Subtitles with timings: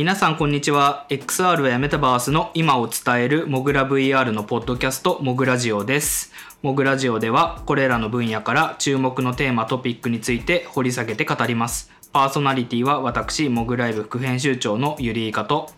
[0.00, 1.04] 皆さんこんにちは。
[1.10, 6.32] XR やメタバースの今を伝えるモグラ VR のポッドキャストモグラジオです。
[6.62, 11.90] モグラジオではこれらの分野から注目のテーマトピックについて掘り下げて語ります。
[12.14, 15.68] パーソナリティは私モグライブ副編集長のゆりいかと。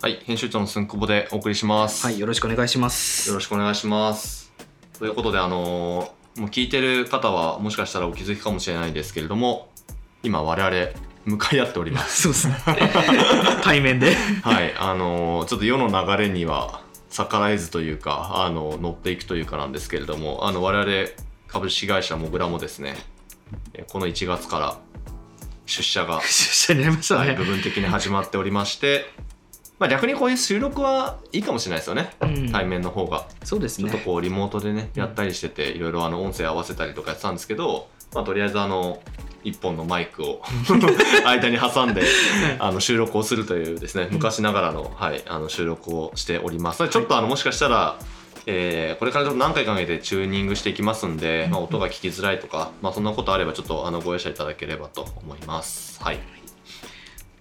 [0.00, 2.04] はい、編集長のすんこぼでお送りします。
[2.04, 3.28] はいよろしくお願いします。
[3.28, 4.52] よろしくお願いします。
[4.98, 9.68] ということで、あのーもう聞いてる方はもしかしたらお気づきかもしれないですけれども、
[10.24, 12.22] 今我々向かい合っております。
[12.22, 12.56] そうですね。
[13.62, 14.16] 対面で。
[14.42, 21.08] はい、あのーちょっと世の流れには逆らえずというか、あの乗っていくというかなんですけれども、あの我々
[21.46, 22.96] 株式会社モグラもですね、
[23.74, 24.78] えこの1月から
[25.66, 29.12] 出社が 出社になりましたはい、ね部、分的に始まっておりまして、
[29.78, 32.52] まあ、逆にこういう収録はいいかもしれないですよね、うん。
[32.52, 33.26] 対面の方が。
[33.44, 33.90] そうですね。
[33.90, 39.00] ちょっとこうリモートでね、うんやったりしてていろいろあの音声合わせたりとかやってたんですけど、まあ、とりあえずあの
[39.44, 40.42] 一本のマイクを
[41.26, 42.02] 間に挟んで
[42.58, 47.98] あの収録をするというですね昔ながらの,、はい、あの収録をしておりますちょっとあのもしかしたら、
[48.46, 56.02] えーこれからちょっと何回かけてチューニングしていきますんで、まあ、音が聞きづらいとか、まあ、そんなことあればちょっとあのご容赦いただければと思います。
[56.02, 56.18] はい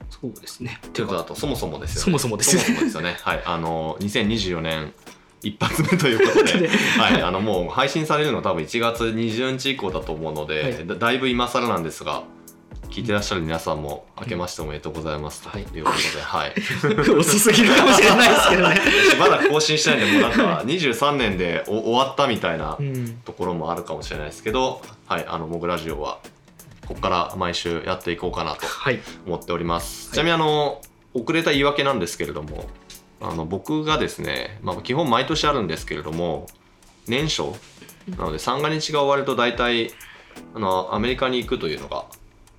[0.09, 2.03] そうですねということだとそもそもですよね。
[2.03, 3.17] そもそもですよねそもそもですよね。
[3.21, 3.41] はい。
[3.43, 4.93] あの2024年
[5.43, 7.21] 一発目ということで、 はい。
[7.21, 12.23] あのもう配信されるのは多分1月20日以降だと思うので、はいだだいぶ今更なんですが。
[12.89, 16.53] 聞いてらっしゃる皆さんも明けましておめでとうございますとはいいうことで、はい。
[17.17, 18.81] 遅すぎるかもしれないですけどね
[19.17, 25.25] まだ更新してないんで、もうなんか23年でお終わったみたいなうんところもあるかもしれないですけど、はい。
[25.25, 26.17] あのモグラジオは
[26.85, 30.81] ここから毎週やっていこうかなとはい思っております、はいちなみにあの
[31.13, 32.65] 遅れた言い訳なんですけれども
[33.21, 36.47] あの僕がですね、まあ、基本毎年あるんですけれども
[37.07, 37.53] 年初
[38.09, 39.91] なので三が日が終わると大体
[40.55, 42.05] あのアメリカに行くというのが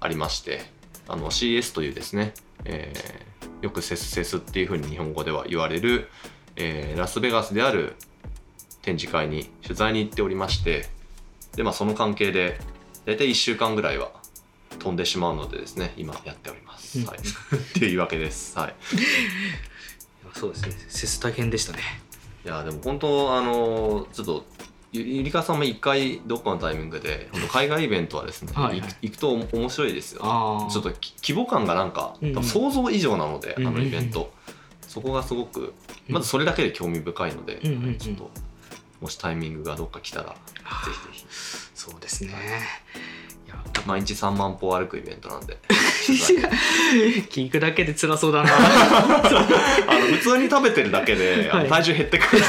[0.01, 0.63] ありまして
[1.09, 2.35] あの CS というですね、
[2.65, 6.09] えーよくセスセスっていうふうに日本語では言われる、
[6.57, 7.95] えーラスベガスである
[8.83, 10.89] 展示会に取材に行っておりまして
[11.55, 12.59] で、まあ、その関係で
[13.07, 14.11] 大体1週間ぐらいは
[14.81, 17.23] 飛んでしまうのでですね今やっております、うんはい、 っ
[17.75, 18.59] ていう言い訳です。
[18.59, 18.75] はい
[20.35, 20.73] そうですね。
[20.89, 21.79] セス大変でしたね。
[22.45, 24.45] いやでも本当あのちょっと
[24.93, 28.97] ゆゆりかさんも一回どっかのタイミングで 海外イベントはですね、はいはい。
[29.03, 30.21] 行くと面白いですよ。
[30.25, 32.45] ああちょっとき規模感がなんか、うんうん。
[32.45, 33.77] 想像以上なので、うんうんうん。
[33.77, 34.33] あのイベント、
[34.87, 35.73] そこがすごく
[36.09, 37.99] まずそれだけで興味深いので、うんうんうん。
[37.99, 38.31] ちょっと
[39.01, 40.35] もしタイミングがどっか来たらぜ
[40.85, 41.27] ひぜひ。
[41.75, 42.33] そうですね。
[43.47, 43.49] い。
[43.49, 45.59] や毎日3万歩歩くイベントなんで
[46.03, 48.59] 聞くだけで辛そうだなあ
[49.99, 52.43] の普通に食べてるだけで、はい体重減ってくる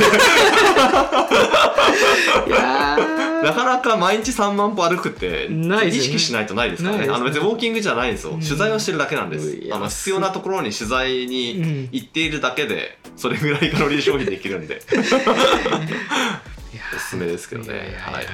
[2.48, 2.98] いや
[3.44, 14.82] なかなか毎日3万歩歩くって意識しないとないですからねねあの別にウォーキングじゃないんですよ、うん取材をしてるだけなんですいやあの必要なところに取材に行っているだけでそれぐらいカロリー消費できるんで
[16.96, 17.96] おすすめですけどね。
[18.00, 18.26] はい。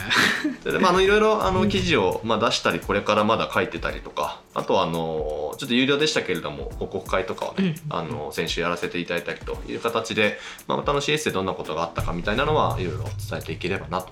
[0.64, 7.96] でまああのいろいろあの記事を、まあ、出したりこれからまだ書いてたりとかあとはあのちょっと有料でしたけれども報告会とかをね、うん。
[7.96, 14.10] あの先週やらせていただいたりという形で、まあ、またあの CS でどんなことがあったかみたいなのはいろいろ伝えていければなと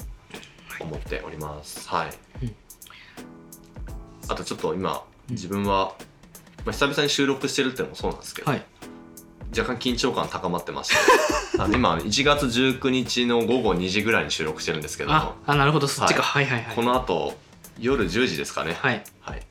[0.79, 1.87] 思っております。
[1.89, 2.09] はい、
[2.43, 2.55] うん。
[4.29, 5.35] あとちょっと今うん。
[5.35, 5.93] 自分は、
[6.65, 8.65] まあ、久々に収録してるっていうのもそうなんですけど、はい
[9.55, 10.95] 若干緊張感高まってまして。
[11.73, 15.09] 今1月19日の午後2時ぐらいに収録してるんですけど。
[15.09, 15.87] もああなるほど。
[15.87, 16.21] そっちか。
[16.21, 16.45] はい。
[16.45, 17.35] はいはいこの後
[17.79, 18.77] 夜10時ですかね。
[18.79, 19.03] はい。
[19.21, 19.41] はい、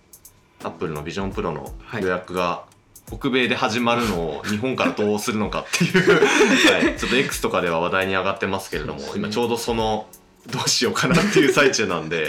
[0.64, 2.02] アップルのビジョンプロのはい。
[2.02, 2.64] 予約が
[3.08, 6.10] 北米で始まるのを 日本からどうするのかっていう、
[6.72, 9.06] はい、ちょっと X とかでは話題に上がってますけれども、ね。
[9.14, 10.06] 今ちょうどその
[10.50, 12.28] どうしようかなっていう最中なんで。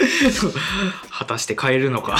[1.10, 2.18] 果たして買えるのか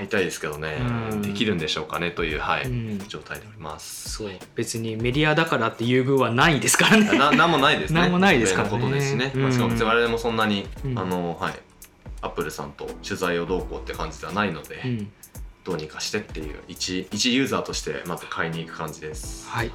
[0.00, 0.78] 買いたいですけどね。
[1.12, 1.22] うん。
[1.22, 2.64] できるんでしょうかねという、はい。
[2.64, 2.98] うん。
[3.06, 4.10] 状態でおります。
[4.10, 4.30] そう。
[4.54, 7.18] 別にメディアだからって優遇はないですからね。
[7.18, 8.00] ななんもないですね。
[8.00, 8.90] なんもないですからね。
[8.92, 9.32] ですしね。
[9.34, 10.98] まあうんしかも我々もそんなに、うん。
[10.98, 11.54] あのはい、
[12.22, 15.12] アップルさんと取材をどうこうって感じではないので、うん。
[15.64, 19.46] どうにかしてっていう一一ユーザーとしてまず買いに行く感じです。
[19.50, 19.66] はい。
[19.66, 19.70] い。
[19.70, 19.74] や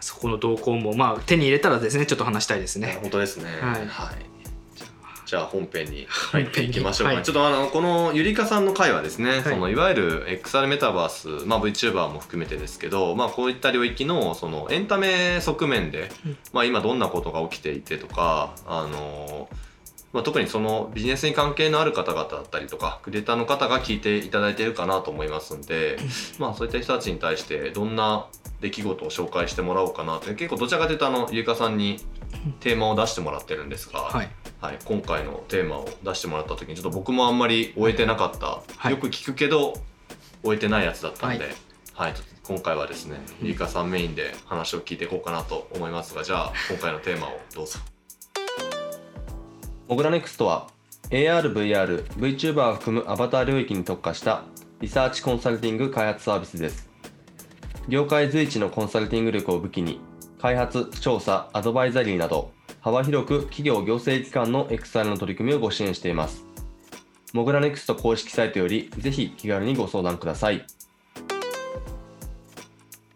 [0.00, 2.98] そこの動向もまあ手に入れたらですねちょっと話したいですね。
[3.02, 3.44] 本当ですね。
[3.62, 4.31] はい
[5.32, 7.22] じゃあ本編に入っていきましょうか、はい。
[7.22, 9.42] ちょっとあのこのゆりかさんの回はですね、い。
[9.42, 16.36] そのいわゆる XR メタバース、まあ、VTuber も含めてですけど、まあ、こういった領域のそのエンタメ側面で、うん。
[16.52, 19.48] まあ、今どんなことが起きていてとかあの
[20.12, 25.96] まあ、特にそのビジネスに関係のある方々だったりとかクリエイターの方が聞いていただいているかなと思いますんで、
[26.38, 28.26] まあ、そういった人たちに対してどんな
[28.60, 31.98] 出来事を紹介してもらおうかなって結構どちらかというとあのゆりかさんに
[32.60, 34.28] テーマを出してもらってるんですが、はい。
[34.60, 38.92] はい、今回のテーマを出してもらった時にちょっと僕もあんまり終えてなかった、はい。
[38.92, 39.74] よく聞くけど
[40.42, 41.54] 終えてないやつだったんで、はい。
[41.94, 42.14] はい、
[42.44, 47.80] 今回はですね、ゆいかさんメインで話を聞いていこうかなと思いますが、じゃあ今回のテーマをどうぞ。
[49.92, 50.68] モグラネクストは
[51.10, 54.44] AR、VR、VTuber を含むアバター領域に特化した
[54.80, 56.88] リサーチコンサルティング開発サービスです。
[57.90, 60.00] 業界随一のコンサルティング力を武器に、
[60.40, 66.46] 開発、調査、アドバイザリーなど、幅広く企業行政機関の XR の取り組みをご支援しています。
[67.34, 70.64] モグラネクスト公式サイトより、ぜひ気軽にご相談ください。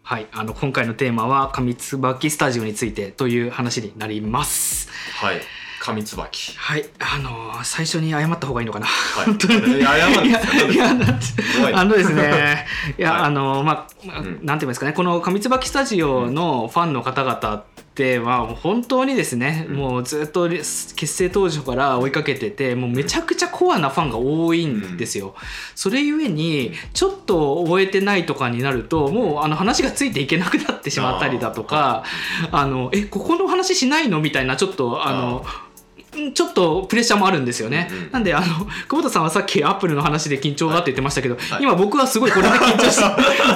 [0.03, 4.89] はい、あの今回のテーマは上椿スタジオについてという話になります。
[5.19, 5.41] はい、
[5.79, 6.57] 上椿。
[6.57, 8.85] はい、あの最初に謝った方がいいのかな。
[8.85, 9.53] はい、本当に。
[9.55, 10.41] え謝るいや
[10.71, 12.65] いやだって怖いあのですね、
[12.97, 13.21] いや、はい。
[13.23, 14.39] あのまあ、まあうん。
[14.43, 17.63] なんて言いますかね、この上椿スタジオのファンの方々っ
[17.95, 19.75] ては本当にですね、うん。
[19.75, 25.35] もうずっと結成当初から追いかけてて、もうめちゃくちゃコアなファンが多いんですよ。
[25.75, 32.03] それゆえにちょっと終えてないとかになると、もうあの話がついていけなくなってしまったりだとか、
[32.51, 34.19] あのえここの話しないの？
[34.19, 35.37] みたいなちょっとあの。
[35.37, 35.66] ん
[36.33, 37.87] ちょっとプレッシャーもあるんですよね。
[37.91, 38.11] うんうん。
[38.11, 38.45] なんであの
[38.87, 41.63] 久保田さんはさっきアップルの話で緊張がって言ってましたけど、はい。
[41.63, 43.03] 今僕はすごいこれで緊張して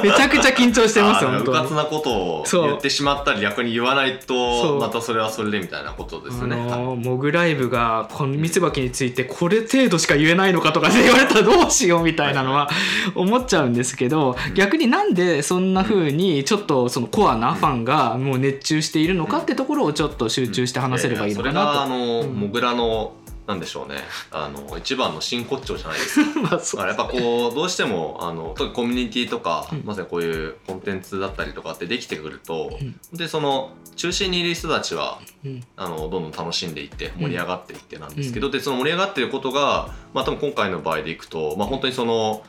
[0.07, 1.57] めちゃくちゃ緊張してますよあー本当に。
[1.57, 6.55] うかつなことを言ってしまったり逆に言わないとまたそれはそれでみたいなことですあね。
[6.55, 12.69] のモグライブがこのミツバキについてこれ程度しか言えないのかとかって言われたらどうしようみたいなのは
[13.15, 22.33] 思っちゃうんですけど逆になんでそんな風にちょっとそのコアなファンがもう熱中しているのかってところをちょっと集中して話せればいいのかなの、うん。
[22.33, 23.13] モグラの
[23.47, 23.97] なんでしょうね。
[24.31, 26.33] あの一番の真骨頂じゃないですか。
[26.33, 26.39] と。
[26.41, 29.83] まあそうだからやっぱこうどうしてもあの特にコミュニティとか、うん。
[29.85, 32.99] まさにこういうコンテンツだったりとかってできてくると、うん。
[33.13, 35.63] でその中心にいる人たちはうん。
[35.75, 42.43] あのどんどん楽しんでいって盛り上がっていってなんですけど、でその盛り上がってることが、まあ、多分今回の場合でいくと、まあ、本当にその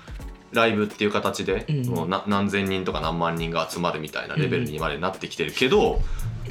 [0.52, 1.84] ライブっていう形で、うん。
[1.84, 6.00] そのな何千人とか何万人が集まるみたいなレベルにまでなってきてるけど、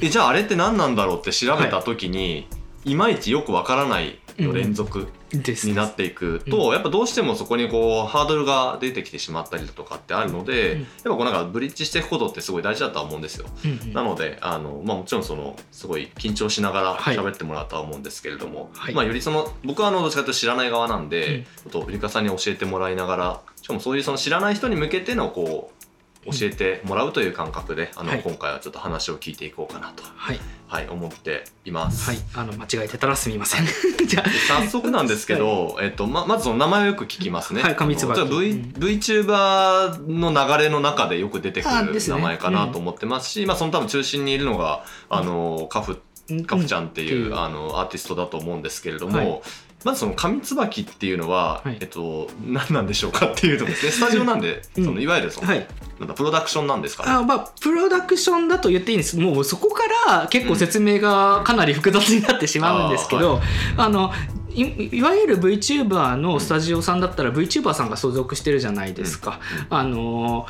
[0.00, 2.46] えじゃああれって何なんだろうって調べた時に、い、
[2.84, 5.68] まいちよくわからないの連続です。
[5.68, 10.80] になっていくと、やっぱどうしてもそこにこうハードルが出てきてしまったりだとかってあるので、うん。
[10.80, 13.46] やっぱこうなんかブリッジしていくことってすごい大事だとは思うんですよ。
[13.64, 13.92] うんうん。
[13.92, 17.16] なのであの、まあ、もちろんそのすごい緊張しながらはい。
[17.16, 18.94] 喋ってもらうとは思うんですけれども、はい。
[18.94, 21.08] まあ、よりその僕はあのどっちかというと知らない側なんうん。
[21.08, 25.81] で、ちょっとゆりかさんに教えてもらいながらしかもそういうその知らない人に向けてのこう
[26.24, 28.22] 教えてもらうという感覚で、あのはい。
[28.22, 30.40] 今回はちょっと話を聞いていこうかなと、はい。
[30.68, 32.10] はい、思っています。
[32.10, 32.18] はい。
[32.34, 33.66] あの間違えてたらすみません。
[34.06, 37.62] じゃ 早速なんですけど、えっと、ままずその名前をよく聞きますね。
[37.62, 38.60] はい上椿あの v うん。
[38.78, 46.00] VTuber の流れの中でよく出てくる名前かなと思ってますし、まあ、その多分中心にいるのがあのカフ
[46.46, 49.42] カフちゃんっていう、うんあのアーティストだと思うんですけれども、はい
[49.84, 51.78] まずその上椿っていうのは、はい。
[51.80, 54.84] えっと、何なんでしょうかっていうとですね スタジオなんで、うん。
[54.84, 55.66] そのいわゆるその、はい。
[55.98, 57.10] なんだプロダクションなんですかね。
[57.10, 59.16] あまあプロダクションだと言っていいんです。
[59.18, 63.40] もうそこから結構説明がかなり複雑になってしまうんですけど、
[63.76, 64.12] あの
[64.54, 69.40] いいわゆる VTuber のスタジオさんだったら VTuber さんが所属してるじゃないですか。
[69.70, 70.46] あの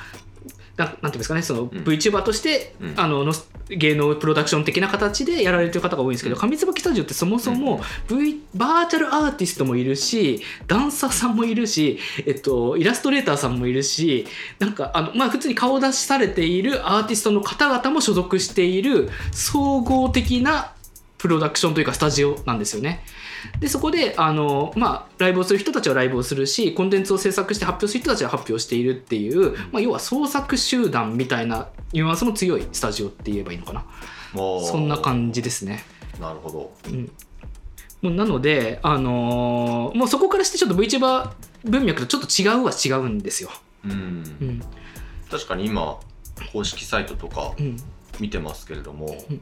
[0.77, 1.69] ななんていうんですかねそのん。
[1.69, 2.95] VTuber として、うん。
[2.97, 3.33] あのの
[3.69, 6.51] 芸能プロダクション的な形でやられてる方が多いんですけど、うん。
[6.51, 14.27] 上椿スタジオってそもそも、v、バーチャルアーティストもいるしダンサーさんもいるし、えっと、イラストレーターさんもいるし
[14.59, 20.73] なんかあの、まあ、普通に顔出しされているアーティストの方々も所属している総合的な
[21.19, 23.05] プロダクションというかスタジオなんですよね。
[23.61, 33.85] でそこであの、まあ、ライブをする人たちはライブをするしコンテンツを制作して発表する人たちは発表しているっていう、まあ、要は創作集団みたいなニュアンスの強いスタジオって言えばいいのかな。
[34.35, 35.85] そんな感じですね。
[36.21, 36.73] なるほど。
[36.89, 37.13] うん。
[38.01, 41.31] もうなので、あのーもうそこからしてちょっと VTuber
[41.65, 43.51] 文脈とちょっと違うは違うんですよ。
[43.85, 43.93] うん。
[43.93, 43.95] う
[44.45, 44.63] ん。
[45.31, 46.01] 確かに今
[46.53, 47.77] 公式サイトとかうん。
[48.21, 49.41] 見てますけれども、うん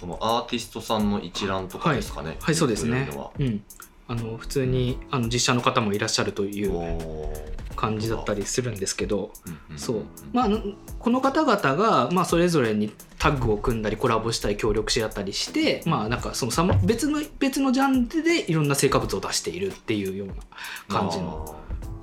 [0.00, 2.38] このアーティストさんの一覧とかですかね。
[2.40, 3.08] はい、そうですね。
[3.38, 3.62] うん、
[4.08, 6.72] あの普通にあの実写の方もいらっしゃるという
[7.76, 9.30] 感じだったりするんですけど、
[9.76, 10.02] そう。
[10.32, 10.48] まあ
[10.98, 20.34] この方々が、まあ、それぞれにタッグを組んだりコラボしたり協力し合ったりして、まあ、なんかその別の別のジャンルでいろんな成果物を出しているっていうような
[20.88, 21.56] 感じの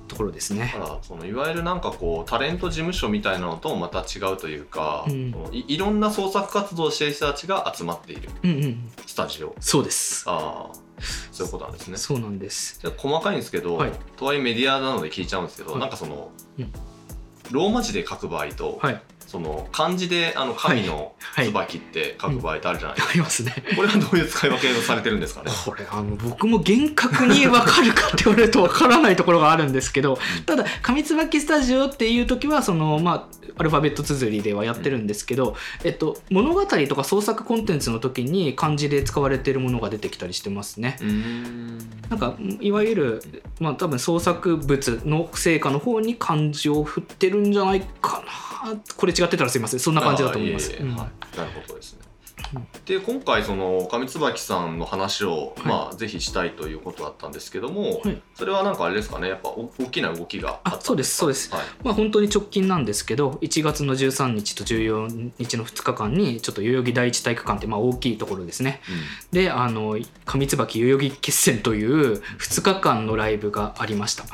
[0.08, 0.74] ところですね。
[1.02, 5.34] そのいわゆるなんかこうタレント事務所みたいなのとまた違うというか、うん。
[5.52, 9.54] いいろんな創作活動をしている人たちが集まっているうんうん、スタジオ。
[9.60, 10.24] そうです。
[10.26, 10.88] ああ
[11.32, 11.96] そういうことなんですね。
[11.96, 12.80] そうなんです。
[12.80, 13.92] じゃあ細かいんですけど、はい。
[14.16, 15.80] とはいえメディアなので聞いちゃうんですけど、はい。
[15.80, 16.72] なんかその、うん。
[17.50, 19.02] ローマ字で書く場合と、はい。
[19.28, 21.46] その漢字であの神のはい。
[21.48, 23.54] 椿って書く場合ってあるじゃないですか、ありますね。
[23.76, 25.50] これはどういう使い分けをされてるんですかね？
[25.64, 40.96] これあの僕も厳格に分かるかって言われると分からないところがあるんですけどただ「上椿スタジオ」っていう時はそのまあアルファベット綴りではやってるんですけど、えっと、物語とか創作コンテンツの時に漢字で使われてるものが出てきたりしてますね。
[42.08, 43.22] なんかいわゆる、
[43.58, 48.26] まあ、多分創作物の成果の方に漢字を振ってるんじゃないかな
[48.96, 49.80] これ違ってたらすいません。
[49.80, 50.70] そんな感じだと思います。
[50.70, 52.08] なるほどですね。
[52.86, 58.22] で今回その上椿さんの話を、はいまあぜひしたいということだったんですけども、はい。
[58.34, 59.28] それはなんかあれですかね？
[59.28, 61.52] やっぱお大きな動きがあったんあそうですそうです。
[61.52, 68.80] はい、まあ、本当に直近なんですけど1月の13日と14日の2日間にちょっと代々木第一体育館ってまあ大きいところですね。
[69.30, 74.24] であの上椿代々木決戦という2日間のライブがありました、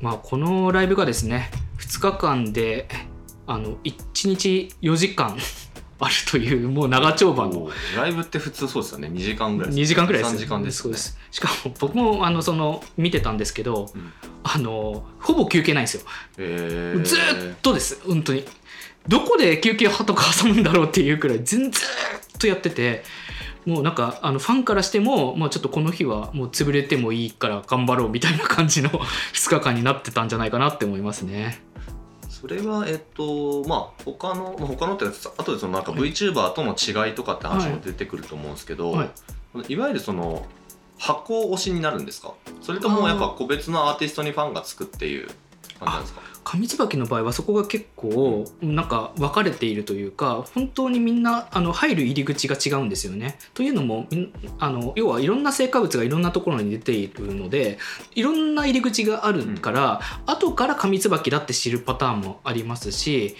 [0.00, 2.88] まあ、このライブがですね2日間で
[3.46, 5.36] あの1日4時間
[5.98, 7.70] あるという もう長丁場の。
[7.96, 9.08] ライブって普通そうですよね。
[9.08, 10.82] 2時間ぐらい2時間ぐらいです3時間ですよね。
[10.82, 11.18] そうです。
[11.30, 14.12] しかも僕もあのその見てたんですけどうん。
[14.42, 16.02] あのほぼ休憩ないんですよ。
[16.38, 18.00] えー、ずーっとです。
[18.06, 18.44] 本当に。
[19.08, 23.04] どこで休憩とか挟むんだろうっていうくらい全ずーっとやってて
[23.64, 31.60] もうなんかあのファンからしても、まあ、ちょっとこの日はもう潰れてもいいから頑張ろうみたいな感じの2日間になってたんじゃないかなって思いますね。
[32.40, 36.00] それはえっとまあ他のまあ他のってやつ後でそのなんかはい。
[36.00, 39.10] VTuber との違いとかって話も出てくると思うんですけど、はい。
[39.72, 40.44] い、わゆるその
[40.98, 42.34] 箱推しになるんですか？
[42.60, 45.28] それともやっぱ個別のアーティストにファンがつくっていう？
[45.78, 46.20] 感じなんですか？
[46.44, 53.36] 上椿の場合はそこが結構なんか分かれているというか本当にみんなあの入る入り口が違うんですよね。
[53.52, 54.06] というのも
[54.60, 57.78] あの要はいろんな成果物がいろんなところに出ているので
[58.14, 63.34] いろんな入り口があるから、後から上椿だって知るパターンもありますし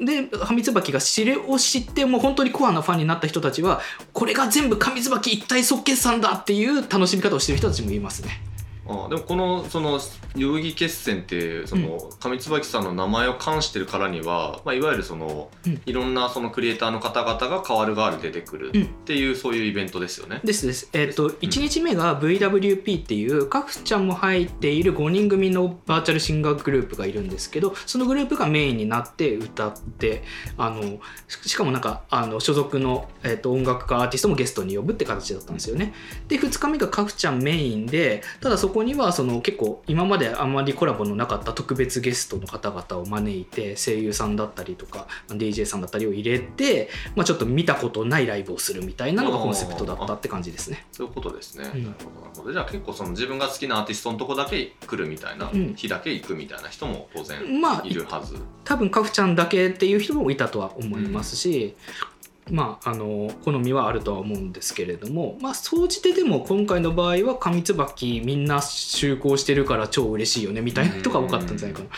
[0.00, 3.80] で上椿が知れを知ってもう本当にコアなファンになった人たちは
[4.12, 8.40] これが全部上椿一体即決算だっていう楽しみ方をしてる人たちもいますね。
[8.88, 9.98] ああでもこのその
[10.34, 20.40] 代々木決戦っていうその上椿さんの名前を冠してるからには、まあ、いわゆるその、うんいろんなそのクリエイターの方々が変わる変わる出てくるうんっていう、そういうイベントですよね。
[20.44, 20.90] ですです。
[20.92, 30.22] えっ、と、1日目が VWP っていう、カフちゃんも入っている5人組のバーチャルシンガーグループがいるんですけど、そのグループがメインになって歌って、
[30.56, 30.82] あの、
[31.26, 35.94] ししかもなんか、あの、所属の、えっと音楽家アーティストもゲストに呼ぶって形だったんですよね。
[36.28, 50.86] で、2日目がカフちゃんメインで、ただそこには、その結構、今まであんまりコラボのなかった特別ゲストの方々を招いて、声優さんだったりとか、DJ さんだったりを入れて、まあちょっと見たことないライブをするみたいなのがコンセプトだったって感じですね。
[50.92, 51.70] そういうことですね。
[51.74, 52.52] うんなるほどなるほど。
[52.52, 58.36] じゃあ結構その自分が好きなアーティストのとこだけ来るみたいな、うん日だけ行くみたいな人も当然まあいるはず。
[58.64, 61.74] 多分カフちゃんだけっていう人もいたとは思いますし、
[62.50, 71.88] まああの好みはあるとは思うんですけれどもまあ総じてでも今回の場合は上椿みんな就航してるから超嬉しいよねみたいな人が多かったんじゃないかな。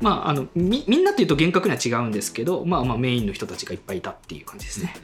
[0.00, 4.94] まああのみみんなっていうと厳格には違うんですけどまあまあメインの人たちがいっぱいいたっていう感じですね。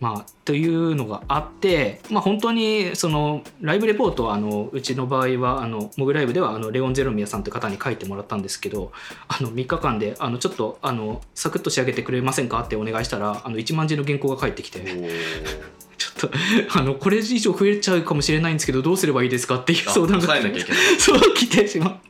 [0.00, 8.92] まあ、というのがあって、まあ、本当にそのライブレポートはあのうちの場合はあのモグライブではあのレオン・ゼロミヤさんという方に書いてもらったんですけど
[9.26, 14.84] あの3日間であのちょっとあのサクッと仕上げてくれませんかってお願いしたらあの1万字の原稿が返ってきて
[15.98, 20.82] ちょっとあのこれ以上増えちゃうかもしれないんですけどどうすればいいですかっていうあ相談が抑えなきゃいけない。
[20.98, 22.00] そう来てしま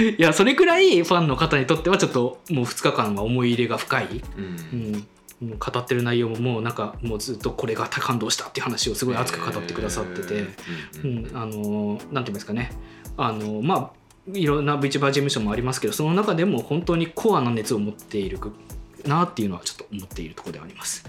[0.00, 4.22] ういやそれくらいファンの方にとってはちょっともう2日間は思い入れが深い。
[4.36, 5.06] うんうん、
[5.42, 12.72] 語ってる内容ももうなんかもうずっとこれが感動したっていう話をすごい熱く語ってくださってて、へうーん、あのなんて言いますかね。
[13.16, 18.40] あのまあいろんな VTuber 事務所もありますけどその中でも本当にコアな熱を持っている
[19.04, 21.04] なっていうのはちょっと思っているところではあります。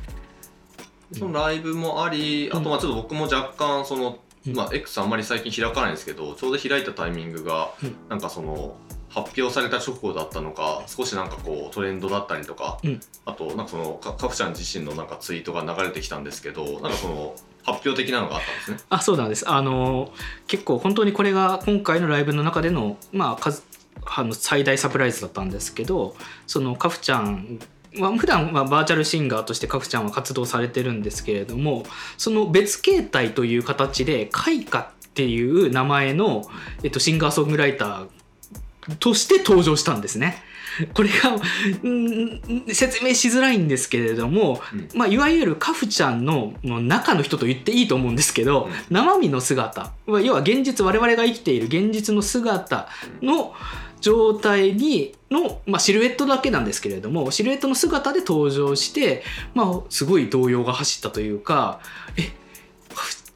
[1.13, 4.55] そのライブもあり、あとまあちょっと僕も若干その、うん。
[4.55, 7.95] まあ X あんまり最近開かないんですけどちょうど開いたタイミングが、うん。
[8.09, 8.75] なんかその
[9.21, 18.77] 発表された直後だったのか少しなんかこうトレンドだったりとか、うんあとなんかそのかかふちゃん自身のなんかツイートが流れてきたんですけどなんかその発表的なのがあったんですね。
[18.89, 20.11] あそうなんですあの
[20.47, 23.63] 結構本当にこれが今回のライブの中での,、まあ、数
[24.05, 26.15] あの最大サプライズだったんですけど
[26.47, 27.59] そのカフちゃん
[27.93, 31.83] まあ、普段はバーチャルシンガーとしてカフちゃんは活動されてるんですけれども
[32.17, 36.43] その別形態という形で開花っていう名前の、
[36.83, 38.07] えっと、シンガーソングライター
[38.99, 40.43] として登場したんですね。
[40.93, 41.35] これが、
[41.83, 44.89] うん説明しづらいんですけれども、うん。
[44.93, 48.71] まあ、いわゆるカフちゃんの中の人と言っていいと思うんですけど、うん。
[48.89, 52.87] 生身の姿まあ要は現実我々が生きている現実の姿
[53.21, 53.53] の
[54.01, 61.79] 状態にの、まあ、シルエットだけなんですけれどもシルエットの姿で登場して、まあ、すごい動揺が走ったというか
[62.15, 62.31] え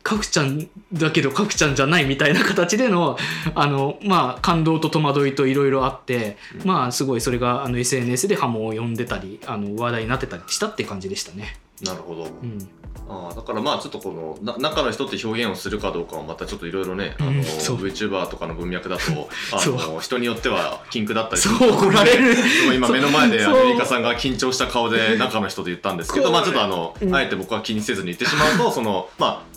[0.03, 3.17] カフちゃんだけどカフちゃんじゃないみたいな形での
[3.55, 6.67] あの、まあ、感動と戸惑いといろいろあって、うん。
[6.67, 11.57] まあすごいそれがあの SNS で波紋を呼んでたりあの話題になってたりしたって感じでしたね。
[11.83, 12.69] なるほど、うん。
[13.09, 17.77] ああだからまあちょっとこのな中の人って表現をするかどうかはまたちょっといろいろね、あのうんそう。
[17.77, 22.35] VTuber とかの文脈だと あその人によっては禁句だったりそう怒られる。
[22.73, 27.15] 今目の前でアメリカさんが緊張した顔で中の人と言ったんですけど、まあちょっとあの、うん。
[27.15, 29.50] あえて僕は気にせずに言ってしまうとそのまあ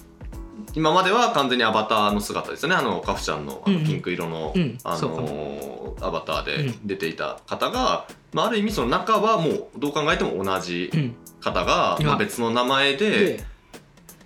[0.74, 2.74] 今までは完全にアバターの姿ですよね。
[2.74, 3.82] あのカフちゃんのあうんうん。
[3.82, 4.78] のピンク色の、うん。
[4.82, 6.86] あのアバターうでん。
[6.86, 11.14] 出ていた方が、まあ、ある意味その中はもうどう考えても同じうん。
[11.40, 13.44] 方が、うんまあ、別の名前でで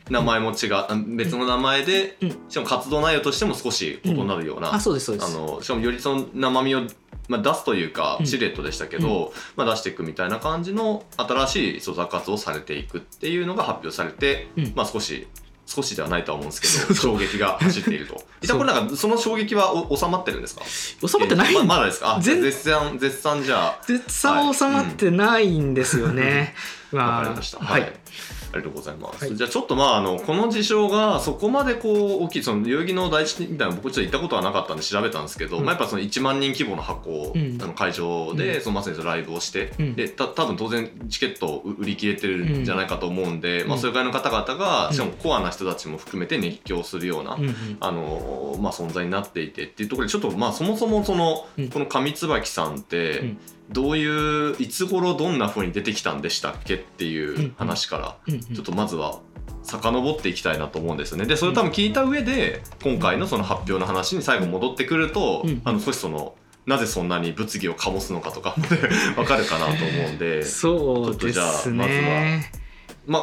[0.08, 2.30] 名前も違うあ別の名前で、うん。
[2.48, 5.36] しかも活動内容としても少し異なるような、あそうですそうです。
[5.36, 6.82] あのしかもよりその生身を、
[7.28, 14.72] まあ、出すというかうんシルエットでしたけど、まあ、出していくみたいな感じの新しい創作活動をされていくっていうのが発表されて、うん。
[14.74, 15.26] まあ、少し
[15.70, 18.14] 少しではないとは思うんですけど衝撃が走っていると。
[18.40, 20.62] 一旦これなんかその衝撃はお収まってるんですか？
[21.06, 22.18] 収まってないえーままだですか？
[22.22, 23.78] 絶賛絶賛じゃあ。
[23.86, 26.54] 絶賛収まってないんですよね。
[26.92, 27.58] わかりました。
[27.58, 27.92] はい。
[28.52, 29.24] ありがとうございます。
[29.24, 29.36] はい。
[29.36, 35.64] じゃあちょっとまああのこの事象がそこまでこう大きいその代々木の第一みたいな僕ちょっと行ったことはなかったんで調べたんですけど、うん。
[35.64, 37.58] まあやっぱその1万人規模の箱、うん。
[37.60, 38.60] あの会場で、うん。
[38.62, 39.94] そのまさにそのライブをして、うん。
[39.94, 43.68] でた多分当然チケット売り切れてるんじゃないかと思うんで、うん。
[43.68, 44.94] まあそれぐらいの方々がうん。
[44.94, 47.38] しかもコアな人たちも含めて熱狂するような。
[47.80, 51.68] あのまあ、存在になっていてっていうところでちょっとまあそもそもその、うん。
[51.68, 53.38] この上椿さんって、うん
[53.70, 59.20] どういういつ頃どんな風に出てきたんでしたっけっていう話から、ちょっとまずは
[59.62, 61.26] 遡っていきたいなと思うんですよね。
[61.26, 66.34] でそれを多分聞いた上で今回のその発表の話に最後戻ってくると、うんあの少しその
[66.66, 68.54] なぜそんなに物議を醸すのかとか
[69.16, 72.50] わかるかなと思うんで、そうですね。
[72.52, 72.57] ま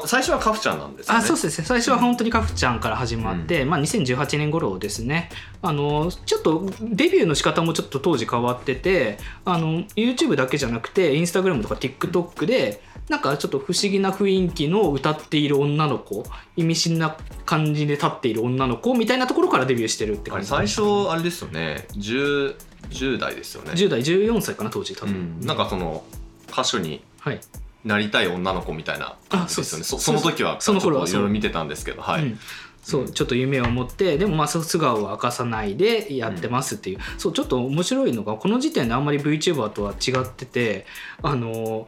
[0.03, 1.19] あ、最初はカフちゃんなんですよね。
[1.19, 1.65] あそうですね。
[1.65, 5.29] 最初は本当にカフちゃんから始まって、まあ、2018年頃ですね。
[5.61, 16.23] あのちょっとデビューの仕方もちょっと当時変わっててあの YouTube だけじゃなくて Instagram とか TikTok でなんかちょっと不思議な雰囲気の歌っている女の子
[16.55, 21.87] 意味深な感じで立っている女の子みたいなところからデビューしてるって感じ最初あれですよね。
[21.93, 22.55] 10,
[22.89, 23.71] 10代ですよね。
[23.73, 26.03] 10代14歳かな当時多う分、ん、なんかその
[26.49, 27.39] 歌手にはい
[27.85, 29.85] なりたい女の子みたいな感じですよね。
[29.85, 32.39] あその時はその頃はちょっといろいろ見てたんですけどはい、うん。
[32.81, 40.85] そうちょっと夢を持ってでもまあ素顔を明かさないでやってますっていう、そうちょっと面白いのがこの時点であんまり VTuber とは違ってて
[41.23, 41.87] あの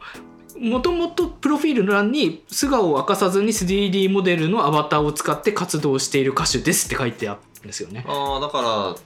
[0.58, 8.04] もともとプロフィール欄に素顔を明かさずに 3D モデルのアバターを使って活動している歌手ですって書いてあるんですよね。
[8.08, 8.96] ああだから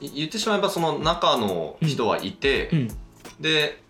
[0.00, 2.88] い言ってしまえばその中の人はいて、うん、
[3.40, 3.80] で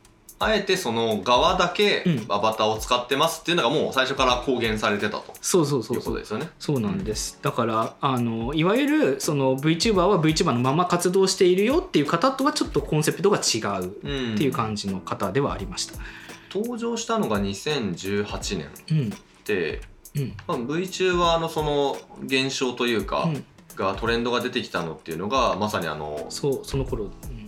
[0.40, 2.27] あえてその側だけうん。
[2.29, 5.35] アバターを使ってますっていうのがもう最初から公言されてたと。
[5.40, 5.98] そうそういそう。
[5.98, 6.48] うそうですよね。
[6.59, 7.38] そうなんです。
[7.42, 15.94] だからあのいわゆるその VTuber は VTuber のまま活動しているよっていう方とはちょっとコンセプトが違ううんっていう感じの方ではありました。
[16.53, 19.11] 登場したのが2018年うん。
[19.44, 19.81] で、
[20.14, 20.35] うん。
[20.46, 23.44] まあ、VTuber のその現象というか、うん。
[23.79, 27.47] がトレンドが出てきたのっていうのがまさにあのそうその頃、うん、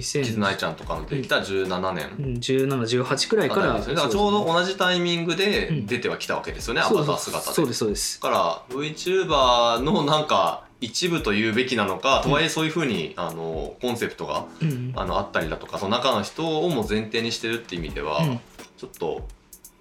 [0.00, 2.08] キズナイちゃんとかの出てきた17年。
[2.18, 5.86] うん1718くらいからからちょうど同じタイミングでうん。
[5.86, 7.54] 出てはきたわけですよね、そうアバター姿で。
[7.54, 8.20] そうですそうです。
[8.22, 14.92] だから VTuber のなんか一部と言うべきなのか、とはいえそういうふうにあのコンセプトがうん。
[14.96, 18.40] あのあったりだとかその中の人をも前提にしてるっていう意味では、うん。
[18.76, 19.26] ちょっと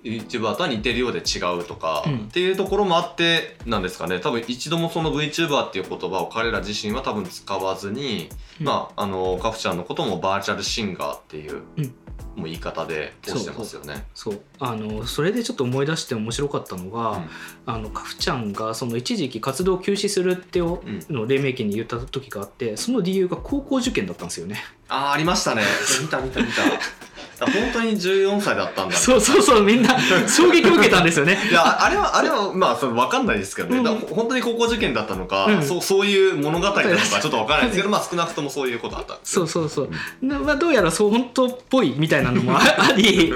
[0.03, 11.95] YouTuber とは似てるようで違うとか、うんっていうところもあってなんですかね多分一度もその VTuber っていう言葉を彼ら自身は多分使わずに、うんまああのカフちゃんのこともバーチャルシンガーっていう、うん
[12.35, 14.05] もう言い方で通してますよね。
[14.13, 17.29] そうあのそれでちょっと思い出して面白かったのが、うん
[17.65, 20.79] あのカフちゃんがその一時期活動休止するっての
[21.27, 24.63] 黎明期に言った時があってその理由が高校受験だったんですよね。
[24.87, 25.63] あーありましたね。
[26.01, 26.61] 見た見た見た。
[27.45, 28.95] 本当に14歳だったんだ。
[28.95, 31.37] そうそうそうみんな衝撃を受けたんですよね。
[31.49, 33.99] いやああれはあれはまあその分かんないですけどね、うん。
[34.15, 35.63] 本当に高校受験だったのか、うん。
[35.63, 39.47] そうそういう物語なのかちょっと分からないですけど、まあ少なくともそういうことあったんですよ。
[39.47, 43.33] そうそうそう、なまあ、どうやらそう本当っぽいみたいなのもあ あり。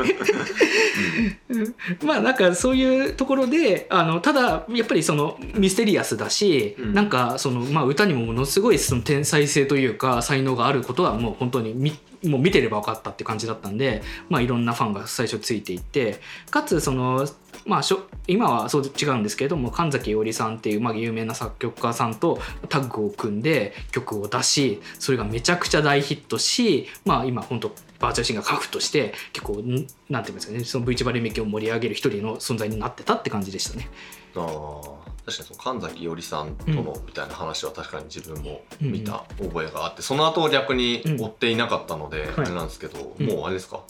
[2.03, 6.93] まあなんかそういうところであのただやっぱりそのミステリアスだし、うん。
[6.93, 17.27] なんかその、まあ、歌にもものすごいその天才性というか才能があることはもう本当にみもう見てれば分かったって感じだったんで、まあ、いろんなファンが最初ついていってかつその、
[17.65, 29.63] まあ、しょ今はそう違うんですけれども神崎伊織さんっていう、まあ、有名な作曲家さんとタッグを組んで曲を出しそれがめちゃくちゃ大ヒットし、まあ、今本当バーチャルシンガーカフとして結構
[30.09, 33.89] なんていうんですかねその VTuber レメキを盛り上げる一人の存在になってたって感じでしたね。
[34.35, 43.25] ああ確かにその神崎伊織さんとのみたいな話は確かに自分も見た覚えがあって、その後逆に追っていなかったので、あれなんですけど、うん。
[43.27, 43.81] もうあれですか、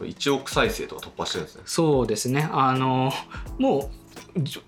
[0.00, 1.62] 1億再生とか突破してるんですね。
[1.66, 2.48] そうですね。
[2.52, 3.12] あの
[3.58, 4.01] もう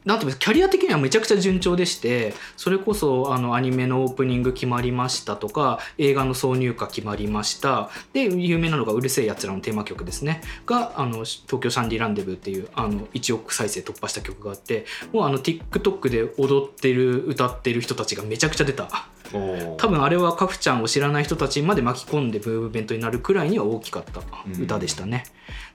[0.05, 7.90] なんていうキャリア的にはめちゃくちゃ順調でしてそれこそあのアニメのオープニング決まりましたとか映画の挿入歌決まりました。
[8.12, 10.42] で有名なのが「うるせえやつら」のテーマ曲ですね。
[10.66, 19.09] があの東京シャンディランデブーっていうあの1億再生突破した曲があってもうあの TikTok で踊ってる歌ってる人たちがめちゃくちゃ出た。
[19.33, 24.20] お多分あれはカフちゃんを知らない人たちまで巻き込んでムーブメントになるくらいには大きかった
[24.61, 25.24] 歌でしたね。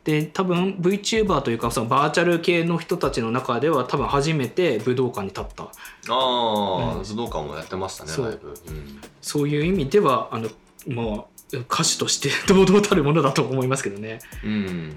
[0.10, 5.66] で多分 VTuber というかそのバーチャル系の人たちの中では多分初めて武道館に立った。
[5.66, 5.70] あ
[6.10, 7.04] あ、うん。
[7.04, 8.28] 武道館もやってましたねそう。
[8.68, 9.00] うん。
[9.22, 10.50] そういう意味ではあの
[10.88, 14.20] もう歌手として 堂々たるものだと思いますけどね。
[14.44, 14.96] うん。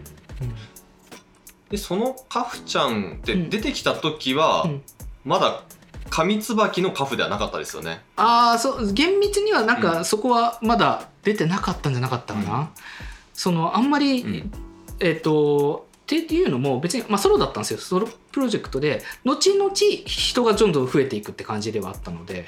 [1.69, 3.51] でそのカフちゃんってうん。
[3.51, 4.83] 出てきた時は、うん。
[5.27, 5.63] まだ
[6.09, 8.03] 紙椿のカフではなかったですよね。
[8.17, 12.59] ああそう厳密にはなんうかそこはまだ出てなかったんじゃなかったかな。
[12.61, 12.69] うん。
[13.35, 14.53] そのあんまり、うん
[15.01, 22.47] えっ、とっていうのも別に、まあ、ソロだったんですよソロプロジェクトで後々人がどんどん増えていくって感じではあったので。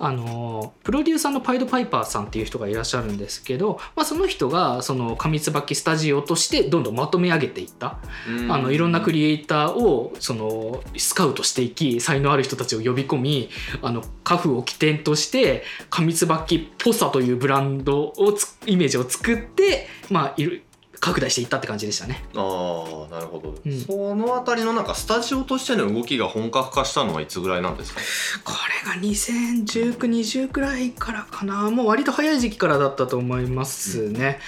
[0.00, 13.50] あのプロデューサーのパイド・パイパーさんっていう人がいらっしゃるんですけど、まあ、その人がその上椿スタジオとしてどんどんまとめ上げていった、うんあのいろんなクリエイターをそのスカウトしていき才能ある人たちを呼び込み
[13.82, 20.62] あのカフを起点として上椿っぽさというブランドをつイメージを作って、まあ、いる
[21.00, 22.24] 拡大していったって感じでしたね。
[22.34, 23.80] ああなるほど、うん。
[23.80, 28.00] そのあたりのなんかスタジオとしての動きが本格化したのはいつぐらいなんですか？
[28.44, 31.70] これが201920くらいからかな。
[31.70, 34.40] もう割と早い時期からだったと思いますね。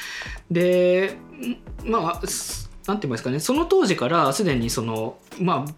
[0.50, 1.18] で
[1.84, 1.90] ん。
[1.90, 3.40] まあすなんて言いますかね。
[3.40, 5.72] その当時からすでにそのまあ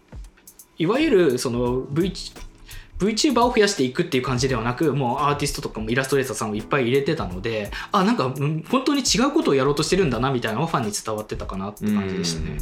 [0.78, 2.12] いわゆるその V
[3.06, 8.32] VTuber を増やしていくっていう感じではなくもうアーティストとかもイラストレーターさんをいっぱい入れてたのであなんか
[8.68, 12.58] 本当に違うことをやろうとしてるんだなみたいなのがファンに伝わってたかなって感じでしたね。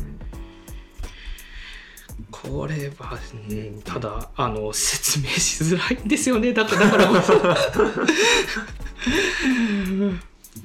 [2.30, 3.18] これは、
[3.50, 6.52] うん、ただあの説明しづらいんですよね。
[6.52, 7.08] だからだから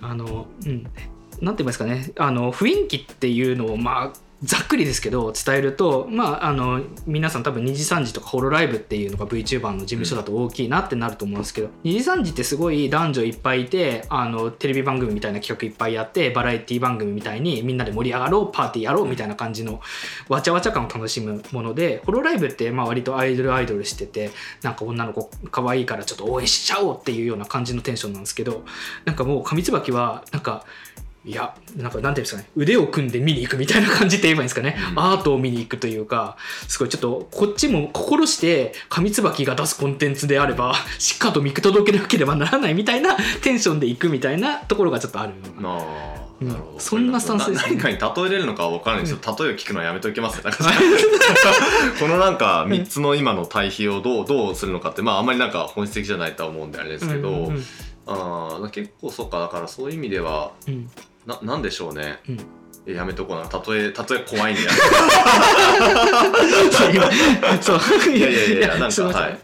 [0.01, 0.87] あのうん。
[1.41, 2.11] なんて言いますかね。
[2.17, 19.79] あの雰囲気っていうのをまあざっくりですけど伝えるとまああの皆さん多分2時3時とかホロライブっていうのが VTuber の事務所だと大きいなってなると思うんですけど、2時3時ってすごい男女いっぱいいてあのテレビ番組みたいな企画いっぱいやってバラエティ番組みたいにみんなで盛り上がろうパーティーやろうみたいな感じの
[20.27, 28.65] わちゃわちゃ感を楽しむものでホロライブってまあ割とアイドルアイドルしててなんか女の子可愛いからちょっと応援しちゃおうっていうような感じのテンションなんですけど
[29.05, 30.65] なんかもう上椿はなんか
[31.25, 32.47] いやなんかなんていうんですかね。
[32.55, 34.99] 腕を組んで見に行くみたいな感じって言えばいいんですかね、うん。
[34.99, 45.33] アートを見に行くというかすごいちょっとこっちも心して上椿が出すコンテンツであれば しっかりと見届けなければならないみたいなテンションで行くみたいなところがちょっとある
[45.63, 46.79] あなるほど。
[46.79, 47.75] そんなスタンスですね。
[47.77, 50.51] な何かに例えれるのかは分からないですけど、例えを聞くのはやめておきますね。
[51.99, 57.65] このなんか3つの今の対比をどうどうするのかってまああんまりなんか本質的じゃないとは思うんであれですけど、うんうん
[58.07, 59.39] ああ結構そうか。
[59.39, 60.89] だからそういう意味ではうん
[61.25, 62.37] ななんでしょうね、うん。
[62.85, 63.43] やめとこうな。
[63.43, 63.93] 例え例え
[64.27, 64.63] 怖いんで。
[64.63, 64.69] や
[67.61, 67.79] そう。
[68.11, 69.39] いやいやいやなんかはい。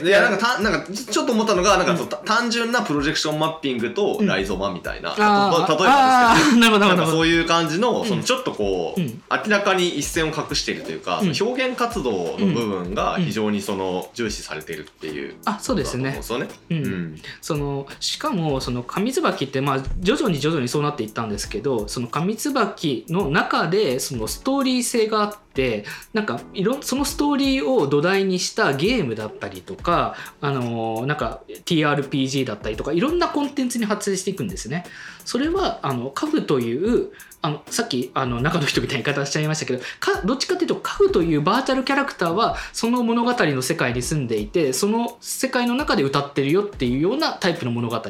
[0.00, 0.06] うん。
[0.06, 5.66] いやなんかたなんかちょっと思ったのがなんかそうた単純なプロジェクションマッピングとライゾマみたいな、あー。
[5.66, 8.06] たと例えばですけどそういう感じの,、ん。
[8.06, 9.22] そのちょっとこう、うん。
[9.30, 11.32] 明らかに一線を隠しているというか、うん。
[11.38, 15.34] 表現活動の部分が非常にその重視されているっていう。
[15.44, 16.16] あそうですね。
[16.18, 17.20] ことだと思ううん。
[17.42, 34.84] そのしかもその上椿ってまあ徐々に徐々にそうなっていったんですけどその上椿の中でそのストーリー性があってなんかいろそのストーリーを土台にしたゲームだったりとかあのなんか TRPG だったりとかいろんなコンテンツに発生していくんですね。
[35.24, 37.10] それはあのカフという
[37.42, 48.02] あのさっきあの中の人みたいな言い方しちゃいましたけどかどっちかというとカフというバーチャルキャラクターはその物語の世界に住んでいてその世界の中で歌ってるよっていうようなタイプの物語うん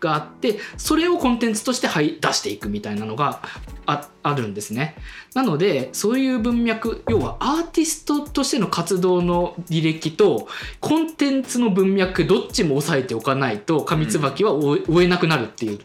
[0.00, 3.42] があってそれをコンテンツとしてはい出していくみたいなのが
[3.86, 4.96] ああるんですね。
[5.34, 10.48] なのでそういう文脈要はアーティストとしての活動の履歴と
[10.80, 15.78] コンテンツの文脈どっちも押さえておかないと上椿は追え追えなくなるっていう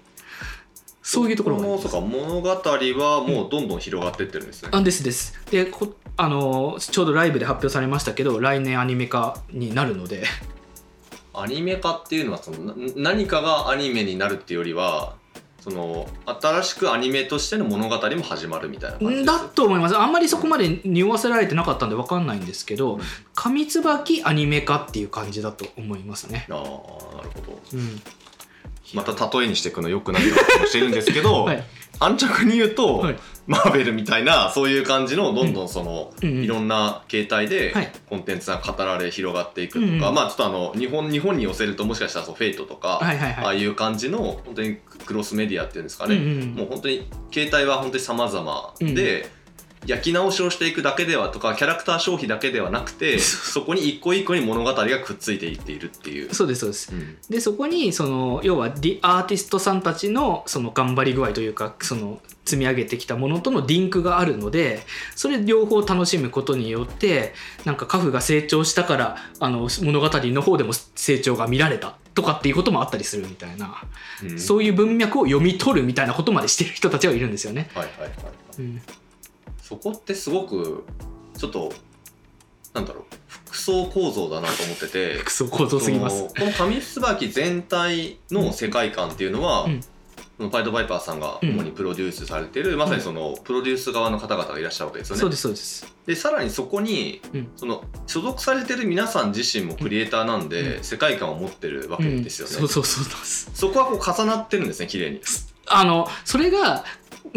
[1.03, 1.83] そういうところがあります。
[1.85, 5.37] のそうか物語はもうどんどん広がってってるんですね、あですです。
[5.51, 10.23] でこあのちょうどライブで発表されましたけど来年アニメ化になるので。
[11.33, 15.15] アニメ化っていうのはそのな何かがアニメになるっていうよりは
[15.69, 19.97] その新しくアニメとしての物語も始まるみたいな感じだと思います。
[19.97, 23.01] あんまりそこまで匂わせられてなかったんで分かんないんですけどうん
[23.35, 26.47] 「紙椿アニメ化」っていう感じだと思いますね。
[26.49, 26.63] ああな
[27.23, 27.61] るほど。
[27.73, 28.01] うん。
[28.93, 31.63] また例えにしていくのよくないかもしてるんですけど、 はい
[31.99, 33.15] 安直に言うと、はい。
[33.47, 36.43] マーベルみたいなそういう感じのどんどんその、うんうん。
[36.43, 37.91] いろんな形態ではい。
[38.07, 39.99] コンテンツが語られ広がっていくとか、うんうん。
[39.99, 43.45] まあちょっとあの日本日本に寄せるともしかしたらそうフェイトとか、はいはいはい。
[43.45, 46.53] ああいう感じの本当にクロスメディアっていうんですかね、うんうん。
[46.55, 49.27] もう本当に形態は本当に様々で、
[49.85, 56.33] 焼き直しをしていくだけではとかキャラクター消費だけではなくて そこに一個一個に物語がくっついていっているっていう。
[56.33, 56.91] そうですそうです。
[56.91, 57.17] うん。
[57.29, 64.83] でそこにその要はディアーティストさんたちのその頑張り具合というかその積み上げてきたものとのリンクがあるので
[65.15, 73.83] それ両方楽しむことによってなんかカフが成長したからあの物語の方でも成長が見られたとかっていうこともあったりするみたいな、
[74.23, 74.39] うん。
[74.39, 77.69] そういう文脈を読み取るみたいなことまでしてる人たちはいるんですよね。
[77.75, 78.11] はいはいはい。
[78.59, 78.81] うん
[79.69, 80.83] そこってすごく
[81.37, 81.71] ちょっと
[82.73, 86.23] なんだろう複層構造だなと思っててクソ構造すぎます。
[86.23, 89.81] この紙椿全体の世界観っていうのは、うん
[90.53, 95.19] パイドバイパーさんが主にプロデュースされてる、まさにそのプロデュース側の方々がいらっしゃるわけですよね。
[95.19, 95.95] そうですそうです。
[96.05, 102.53] でさらにそこに、うんその所属されてる皆さん自身もクリエイターなんで、うん世界観を持ってるわけうんですよね。
[102.53, 103.05] そうそうそう。
[103.53, 105.19] そこはこう重なってるんですね綺麗に。
[105.67, 106.85] あのそれが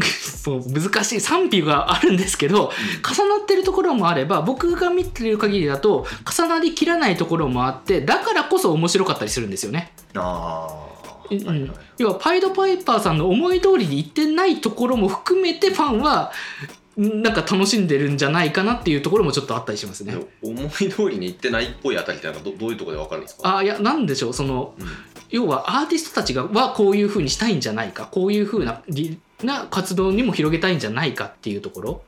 [0.01, 2.73] そう難しい賛否があるんですけど
[3.07, 9.93] 重なってるところもあれば僕が見てる限りだと重なりきらないところもあってだからこそ面白かったりするんですよね。
[10.15, 11.71] ああ、うんはいはい。
[11.99, 16.33] 要はパイドパイパーさんの思い通りにいってないところも含めてファンは
[16.99, 20.15] んなんか楽しんでるんじゃないかなっていうところもちょっとあったりしますね。
[20.15, 23.59] で思い通りにいってないっぽいあたりってのはどどういうところでわかるんですか？
[23.59, 24.87] あいやなんでしょうそのうん。
[25.31, 32.03] 要はアーティストたちがはこういうふうにしたいんじゃないかこういうふうなりな活動にも広げたいんじゃないかっていうところ。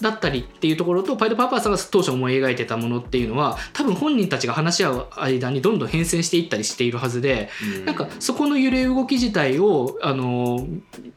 [0.00, 7.48] だったりっていうところとパイドパーパーさんが当初思い描いてたものっていうのは多分本人たちが話し合う間にどんどん変遷していったりしているはずで
[7.84, 10.66] なんかそこの揺れ動き自体をあの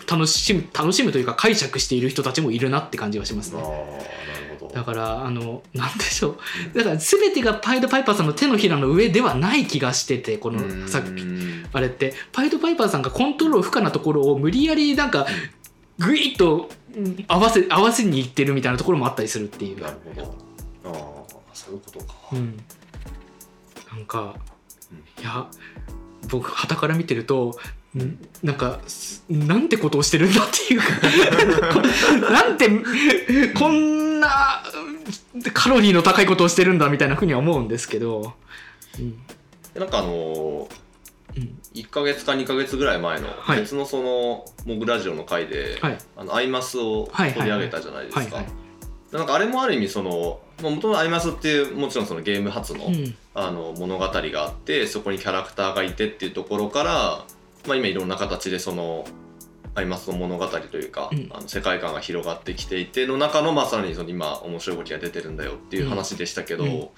[0.07, 3.61] 楽しむ楽しむというか解釈している人たちもいるなって感じはしますね。
[3.61, 4.73] るほど。
[4.73, 6.37] だからあのなんでしょ
[6.73, 6.77] う。
[6.77, 11.65] だから全てがパイドパイパーさんの手のひらの上ではない気がしててこのさっきうん。
[11.73, 12.13] あれって。
[12.31, 15.27] パイドパイパーさんがコントロール不可なところを無理やりなんか
[15.99, 19.81] グイッとうん合わせ合わせにいってるみたいなところもあったりするっていう。
[19.81, 20.35] な、るほど。
[20.85, 22.57] ああそういうことか、うん、
[23.91, 24.35] なんか
[24.91, 25.23] うん。
[25.23, 25.47] いや
[26.29, 27.57] 僕傍から見てると
[27.97, 30.87] んなんかすなんてことをしてるんだっていうか。
[32.31, 32.69] なんて
[33.53, 34.63] こんな
[35.53, 38.33] カロリーの高いことをしてるんだみたいなふうには思うんですけど、
[38.99, 39.17] うん。
[39.75, 40.86] なんかあのーうん
[41.73, 43.59] 1か月か2か月ぐらい前のはい。
[43.61, 45.97] 別のそのモグラジオの回で、はい。
[46.15, 48.43] あのアイマスを取り上げたじゃないですか。
[49.11, 53.15] なんかあれもある意味そのもともとアイマスっていうもちろんそのゲーム初の,、うん。
[53.33, 56.91] あの物語があってそこにキャラクターがいてっていうところから、
[57.67, 59.05] まあ、今いろんな形でその
[59.75, 61.29] アイマスの物語というか、うん。
[61.31, 66.91] あの世界観が広がってきていての中のまさにその今面白い動きが出てるんだよっていう話でしたけど、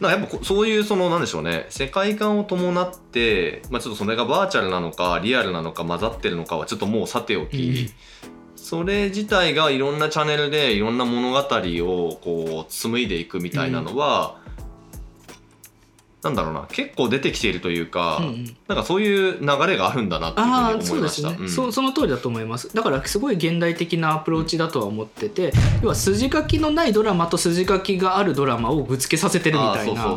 [0.00, 1.66] なんかやっぱこそういうそのなんでしょうね。
[1.68, 7.90] 世界観を伴って、まあ、ちょっとそれがバーチャルなのかリアルなのか混ざってるのかはちょっともうさておき、
[8.56, 14.38] それ自体がいろんなチャンネルでいろんな物語をこう紡いでいくみたいなのは、
[16.22, 18.56] なんだろうな結構出てきているというか、うんうん。
[18.68, 21.28] なんかそういう流れがあるんだなっていうふああうに思いました。
[21.30, 21.50] そうですね、うん。
[21.50, 22.74] そその通りだと思います。
[22.74, 25.52] だからすごい現代的なアプローチだとは思ってて
[25.82, 30.16] 要は筋書きのないドラマと筋書きがあるドラマをぶつけさせてるみたいな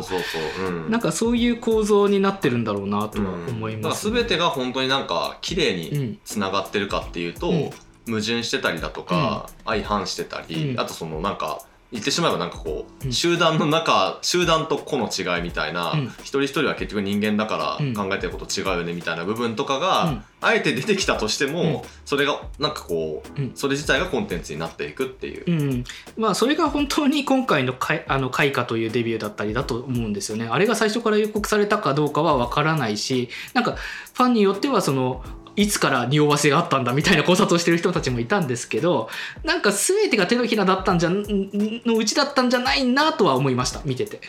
[0.88, 6.18] なんかそういう構造になってるんだろうなとはうん思います、だから全てが本当になんか綺麗うにん。
[6.24, 7.70] つながってるかっていうと、うん。
[8.06, 10.80] 矛盾してたりだとか、相反してたり、うん。
[10.80, 11.62] あとそのなんか
[11.94, 13.12] 言ってしまえばなんかこう、うん。
[13.12, 16.06] 集団の中集団と個の違いみたいな、うん。
[16.18, 17.92] 一人一人は結局人間だかうん。
[17.94, 20.24] ら考えてること違うよねみたいな部分とかが、うん。
[20.40, 21.80] あえて出てきたとしても、うん。
[22.04, 23.52] それがなんかこう、うん。
[23.54, 25.44] それ自体がコンテンツになっていくっていう。
[25.46, 25.84] うん、
[26.18, 30.48] まあそれが本当に今回のかいあの開花というデビューだったりだと思うんですよね。
[30.50, 33.76] あれが最初から予告されたかどうかは分からないしなんか
[34.14, 35.24] ファンによってはその
[35.56, 39.08] いつから匂わせがあったんだみたいな考察をしてる人たちもいたんですけど
[39.44, 44.20] なんか全てが手のひらだったんじゃんのうちだったんじゃないなとは思いました見てて。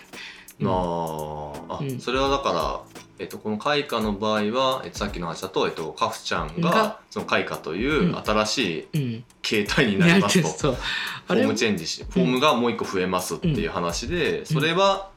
[0.59, 1.99] なああ、うん。
[1.99, 2.81] それはだから、
[3.19, 8.17] えっと、この開花の場合は、えっと、さっきの話だと、えっと、カフちゃんががその開花といううん。
[8.17, 9.23] 新しいうん。
[9.41, 10.73] 形態になりますと、そう。
[10.75, 10.79] フ
[11.27, 15.14] あれォームチェンジしフォームがもう一個増えますっていう話で、それは、うん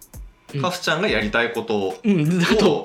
[0.60, 2.40] カフちゃんがやりたいことうん。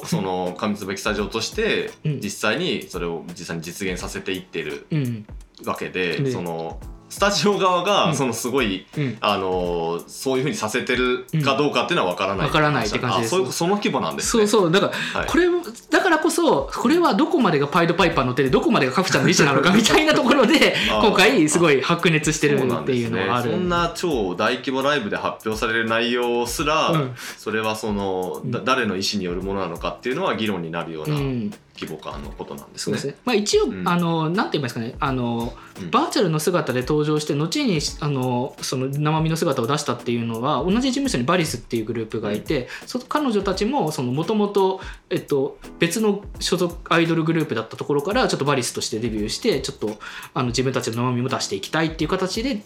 [0.06, 2.20] その上椿スタジオとしてうん。
[2.20, 5.26] 実際にそれを実際に実現させていってるうん。
[5.66, 6.80] わけで、でその
[7.14, 7.84] スタジオ側うん。
[7.86, 9.18] がそのすごい、うん。
[9.22, 14.48] あのーそういうふうにさせてるかどうかっていうのは分からない、わからないって感じですあそういうその規模なんですね。
[14.48, 14.72] そうそう。
[14.72, 15.30] だからはい。
[15.30, 15.48] これ
[15.92, 23.52] だからこそこれはどこまでがパイドパイパーの手でどこまでがカフちゃんの意思なのかみたいなところで 今回すごい白熱してるっていうのがある。
[23.52, 27.16] そんな超大規模ライブで発表される内容すら、うん。
[27.38, 32.98] それはその、誰の意思によるものなのかっていうのは議論になるよううなん規模感のことなんですね。
[32.98, 33.16] すね。
[33.26, 49.98] まあ一応、うんあのなんて言いますかね、あのうんバーチャルの姿で登場して後にあのその生身の姿を出したっていうのは同じ事務所にバリスっていうグループがいて、そ彼女たちもそのもともとえっと別の所属アイドルグループだったところからちょっとバリスとしてデビューしてちょっと
[50.34, 52.62] あの自分たちの生身も出していきたいっていう形で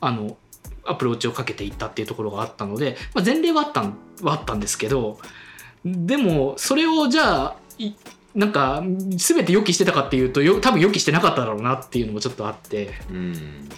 [0.00, 0.36] あの
[0.84, 5.18] アプローチをかけていったっていうところがあったので、まあ、前例はあったんはあったんですけど
[5.84, 7.92] でもそれをじゃあい
[8.34, 8.82] なんか
[9.16, 12.94] 全て予期してたかっていうとよ多分予期してなかっただろうなっていうのもちょっとあって。
[13.10, 13.68] うん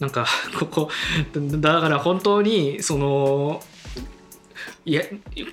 [0.00, 0.26] なんか
[0.58, 0.90] ここ
[1.32, 3.62] だから本当にその
[4.86, 5.02] いや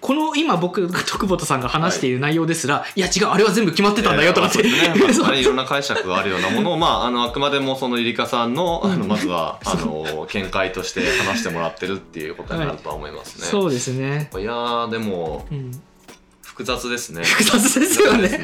[0.02, 4.69] この今僕徳本さんが話している内容ですら、い、や違うあれは全部決まってたんだよとかって、ね。
[5.21, 13.47] まあ いろんな解釈があるようなものを、まあ、あのあくまでもそのゆりかさんのあのまずは あの見解として話してもらってるっていうことになるとは思いますね。
[13.47, 15.82] そうですね、いやーでもうん、
[16.62, 17.24] 複雑ですね。
[17.24, 18.30] 複雑ですよね。
[18.30, 18.39] ね。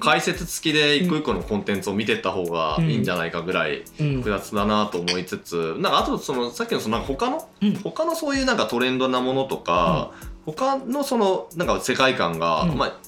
[0.00, 4.16] 解説付きで一個一個のコンテンツを見てった方がいいんじゃないかぐらいうん。
[4.16, 7.74] 複雑だなと思いつつ、なんかあとそのさっきのそのなんか他のうん。
[7.76, 10.10] 他のそういうなんかトレンドなものとか、
[10.44, 12.76] 他のそのなんか世界観が、うん。
[12.76, 12.98] まあ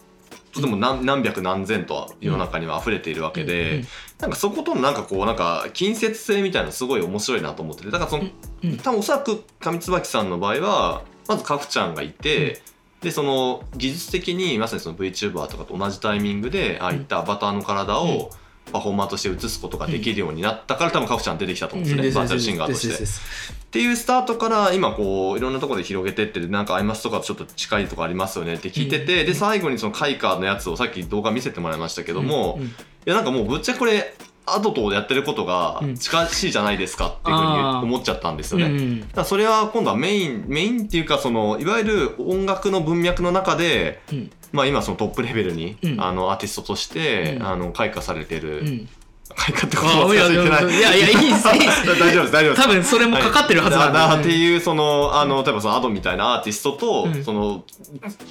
[0.52, 3.86] とても何何百何千と世の中には溢れているわけで、うん。
[4.20, 8.24] なんかそことのなんかこうなんか近接性みたいなのすごい面白いなと思っててだからその、
[8.62, 8.76] うん。
[8.78, 12.62] 多分おそらく上椿さんの場合はまずカフちゃんがいて、
[13.02, 18.30] でその技術的にまさにその VTuber とかと同じタイミングでああいったアバターの体を
[18.72, 22.14] パフォーマーとして映すことができるようになったから多分カフちゃん出てきたと思うんですよね、うん。
[22.14, 23.02] バーチャルシンガーとして。
[23.02, 29.26] っていうスタートから今こういろんなところで広げてってなんかアイマスとかとちょっと近いとこありますよねって聞いてて、うん。
[29.26, 32.58] で最後にそのカイカーのやつをさっき動画見せてもらいましたけども、
[33.06, 34.14] いやなんかもうぶっちゃけこれ
[34.46, 35.94] アドとやってることがうん。
[35.94, 38.66] 近しいじゃないですかっていうふうに思っちゃったんですよね。
[38.66, 44.30] うんだそれは今度はメインメインっていうかそのいわゆる音楽の文脈の中で、うん。
[44.52, 46.00] まあ、今そのトップレベルに、うん。
[46.00, 47.46] あのアーティストとして、うん。
[47.46, 48.88] あの開花されてる、うん。
[49.36, 50.46] 開花ってことはあいやいやい。
[50.46, 51.86] やいやいやいいですいいです。
[51.86, 52.62] 大丈夫です大丈夫です。
[52.62, 57.24] 多分それもかかってるはずなんだだなっていうそのあの例えばそのアドみたいなアーティストと、うん。
[57.24, 57.64] その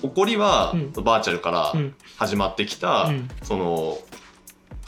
[0.01, 0.91] 起こりは、うん。
[0.91, 1.95] バーチャルからうん。
[2.17, 3.29] 始まってきた、うん。
[3.43, 3.97] その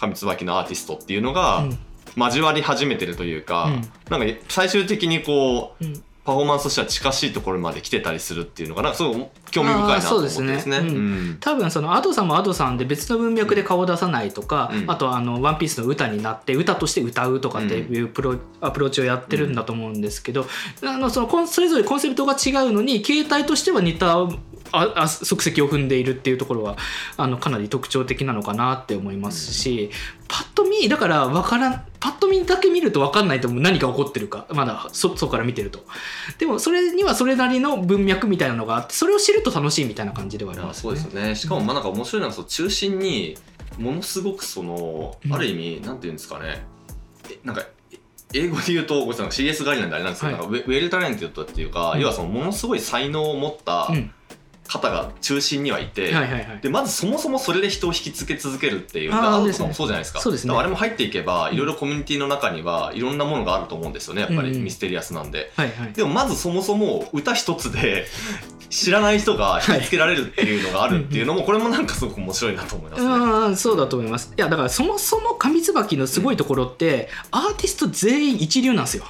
[0.01, 1.77] 上椿のアーティストっていうのが、うん。
[2.17, 3.81] 交わり始めてるというか、うん。
[4.09, 6.03] なんか最終的にこううん。
[6.23, 8.89] パフォーマンスとしては近しいところまで来てたりするっていうのがな。
[8.89, 10.53] んかすごい興味深いなと思ってですね。
[10.53, 10.77] あーそうですね。
[10.77, 10.87] うん。
[10.87, 10.99] う
[11.31, 14.91] ん多分そのアドさんもアドさんで別の文脈で顔を出さないとか、うん。
[14.91, 20.45] あとあの「ワンピースの歌になって歌として歌うとかっていうプロ、アプローチをやってるんだと思うんですけど、
[20.83, 24.17] あのそのそれぞれコンセプトが違うのに形態としては似た
[24.71, 26.77] ああ足跡を踏んでいるっていうところは
[27.17, 29.91] あのかなり特徴的なのかなって思いますし、
[30.27, 35.85] パッと見だから分からんパッと見だけ見ると分かんないと思う何が起こってるかまだそ外から見てると。
[36.39, 41.35] でもそれにはそれなりの文脈みたいなのがあってそれを知ると楽しいみたいな感じではありますそうですよね。
[41.35, 43.37] しかもまあなんか面白いのはその中心に
[43.77, 45.33] ものすごくその、うん。
[45.33, 46.63] ある意味なんていうんですかね。
[47.29, 47.99] えなんかえ
[48.33, 50.45] 英語で言うとごめんなさい CS ガイなんであれなんですけど、はい。
[50.47, 52.01] well talented っていうか、うん。
[52.01, 54.11] 要はそのものすごい才能を持ったうん
[54.71, 56.59] 方が中心にはいて、はいはいはい。
[56.61, 60.21] でまずそもそもそれで人を引きつけ続けるっていう Adoとかもそうじゃないですか。
[60.21, 60.55] そうですね。
[60.55, 61.55] あれも入っていけばうん。
[61.55, 65.51] いろいろコミュニティの中にはいろんなものがあると思うんですよねやっぱりミステリアスなんで。
[65.57, 65.93] はいはい。
[65.93, 68.07] でもまずそもそも歌一つで
[68.69, 73.09] 知らない人が引きつけられるっていうのがあるっていうのもこれもなんかすごく面白いなと思いますね。
[73.09, 74.33] うんそうだと思います。
[74.37, 79.05] いやだからそもそも上椿のすごいところって、アーティスト全員一流なんですよ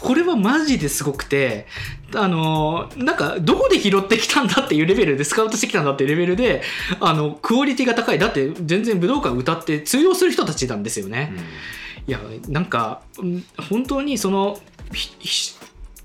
[0.00, 1.66] これはマジですごくて
[2.14, 6.62] あのなんかどこで拾ってきたんだっていうレベルでスカウトしてきたんだっていうレベルで
[7.00, 8.18] あのクオリティが高い。
[8.18, 11.32] だって全然武道館歌って通用する人たちなんですよね、
[12.06, 14.58] いやなんかうん本当にその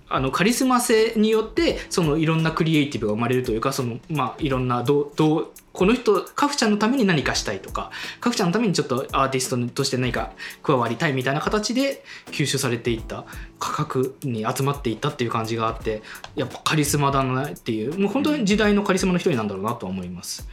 [0.09, 7.89] あのカリスマ性によってそのいろんなクリエイティブが生まれるというかその、まあ、いろんなどうどうこの人カフちゃんのために何かしたいとか
[8.21, 13.25] カフちゃんのためにちょっとアーティストとして何か加わりたいみたいな形で吸収されていった
[13.59, 16.03] 価格に集まっていったっていう感じがあって
[16.35, 20.47] やっぱカリスマだなっていうもう本当に時代のカリスマの一人なんだろうなとは思います？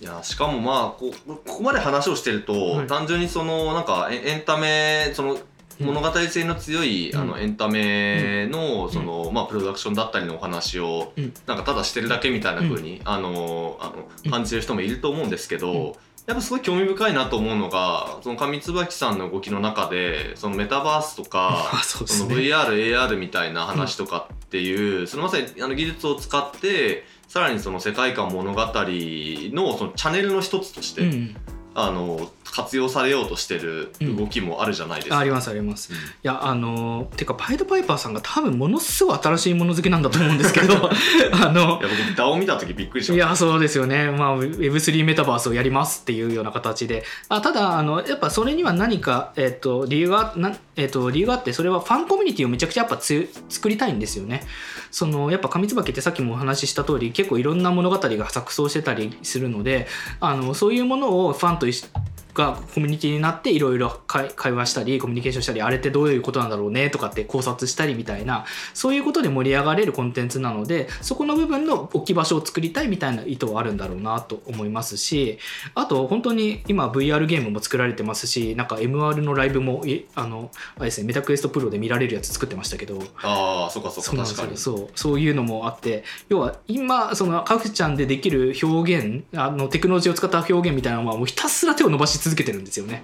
[0.00, 5.40] いやしかもまあこここまで話をしてると、はい単純にそのなんかエエンタメそのうん
[5.80, 7.20] 物語性の強い、うん。
[7.20, 11.32] あのエンタメのその、まあ、プロダクションだったりのお話を、うん。
[11.46, 13.92] なんかただしてるだけみたいな風に、あのあ
[14.24, 15.92] の感じる人もいると思うんですけど、うん。
[16.26, 31.36] やっぱすごい興味深いなと思うのがその上椿さんの動きの中でそのメタバースとか あそうでそのすね VR、AR みたいな話とかっていう、そのまさにあの技術を使ってさらにその世界観物語のそのチャンネルの一つとして、うん、
[31.74, 35.18] あの活用されようとしてる動きもあるじゃないですか。
[35.18, 35.92] ありますあります。
[35.92, 35.98] うん。
[35.98, 40.90] いやあのてかパイドパイパーさんが多分ものすごい新しいもの好きなんだと思うんですけど
[41.32, 43.26] あのいや僕 DAO 見た時びっくりしました。
[43.26, 47.04] いやそうですよね、まあ、Web3 メタバースをやりますっていうような形で。
[47.28, 54.42] あただあのやっぱそれには何か、えっと理由がな、えっと理由があってそれはファンコミュニティをめちゃくちゃやっぱつ作りたいんですよね。
[54.90, 59.86] そのやっぱ上椿ってさっきもお話しした通り結構いろんな物語が錯綜してたりするので
[60.18, 61.86] あのそういうものをファンと一緒
[62.34, 75.38] がコミュニティになっていろいろ会会話したりコミュニケーションしたりあれってどういうことなんだろうねとかって考察したりみたいなそういうことで盛り上がれるコンテンツなのでそこの部分の置き場所を作りたいみたいな意図はあるんだろうなと思いますし
[75.74, 84.56] あと本当に今 VR ゲームも作られてますしなんか MR のライブもいあのあれですねメタクエストプロで見られるやつ作ってましたけどああそうかそうそうか確かに。
[84.56, 93.02] そうそういうのもあって要は今そのカフちゃんでできる表現あのテクノロジーを使った表現みたいなのはもうひたすら手を伸ばし続けてるんですよね。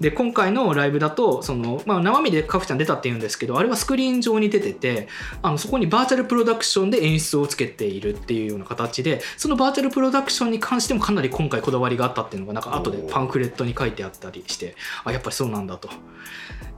[0.00, 5.08] で今回のライブだとその、まあ、生身でカフちゃん出たっていうんですけどあれはスクリーン上に出てて
[5.42, 15.88] あのそこにバーチャルプロダクションで演出をつけているっていうような形でそのバーチャルプロダクションに関してもかなり今回こだわりがあったっていうのがなんか後でパンフレットに書いてあったりしてあやっぱりそうなんだと。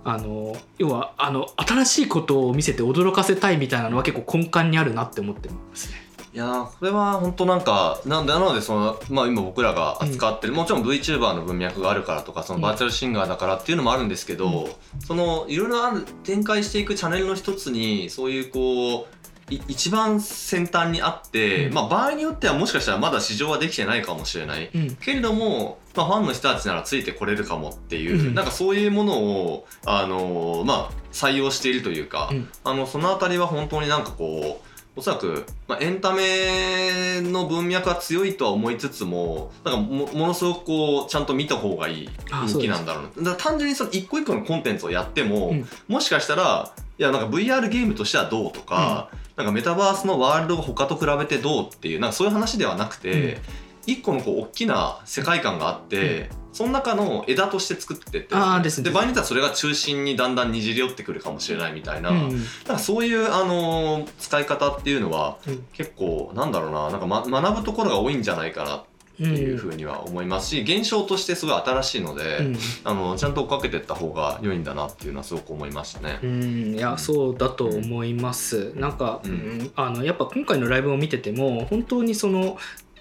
[0.02, 6.09] あの要はあの新しいことを見せて驚かせたいみたいなのは結構根幹にあるなって思ってますね。
[6.32, 14.68] いやーこれは本当なんかなんでなのでその、まあ、今僕らが扱ってる、もちろん VTuber の文脈があるからとかそのバーチャルシンガーだからっていうのもあるんですけど、
[15.04, 19.20] そのいろいろある展開していくチャンネルの一つにそういうこう
[19.52, 21.74] い一番先端にあって、うん。
[21.74, 24.70] まあ、場合によってはもしかしたらまだ市場はできてないかもしれない。
[24.72, 24.96] うん。
[24.96, 28.34] けれども、まあ、ファンの人たちならついてこれるかもっていう、うん。
[28.34, 32.48] なんかそういうものを、あのーまあ、採用しているというか、うん。
[32.64, 34.69] あのそのあたりは本当になんかこう
[35.00, 43.30] おそらく、まあ、エンタメの文脈は強いとは思いつつもなんかもものすごくこうちゃんと見た方がいいあ人気なんだろうな。
[43.30, 45.66] だから単純にその一個一個のコンテンツをやっても、うん。
[45.88, 53.38] もしかしたらいやなんか VR ゲームとしてはどうとか、なんかメタバースのワールドが他と比べてどうっていうなんかそういう話ではなくて、
[53.86, 62.28] 一個のこう大きな世界観があって、その中の枝として作ってってあーですね場合によってはそれが中心にだんだんにじり寄ってくるかもしれないみたいな,、うん。
[62.30, 65.64] なんかそういう、あのー使い方っていうのはうん。
[65.72, 68.82] 結構なんだろうななんか、ま、学ぶところが多いんじゃないかなっ
[69.16, 72.56] ていうふうには思いますし現象としてすごい新しいので、うん。
[72.84, 76.18] あのちゃんと追っかけていった方が良いんだなっていうのはすごく思いましたね。
[76.22, 78.72] うん、いやそうだと思います。
[78.76, 79.30] なんか、うん。
[79.30, 79.72] うん。
[79.76, 82.56] あのやっぱ今回のライブを見てても本当にその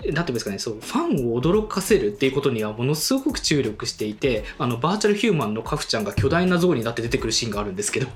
[0.05, 8.07] なんていうんですかねそうファンを驚かせるっていうことにはものすごく注力していてあのバーチャルヒューマンのカフちゃんが巨大な像になって出てくるシーンがあるんですけど。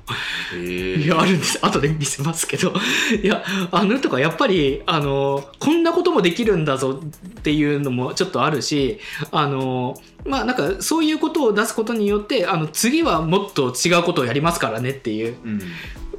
[0.56, 1.60] へいやあるんです。
[1.62, 2.74] 後で見せますけど。
[3.22, 9.00] いやあのとかやっぱりあのこんなこともできるんだぞっていうのもちょっとあるし
[9.32, 15.36] あのまあなんかそういうことを出すことによってあの次はもっと違うことをやりますからねっていう。
[15.44, 15.62] うん。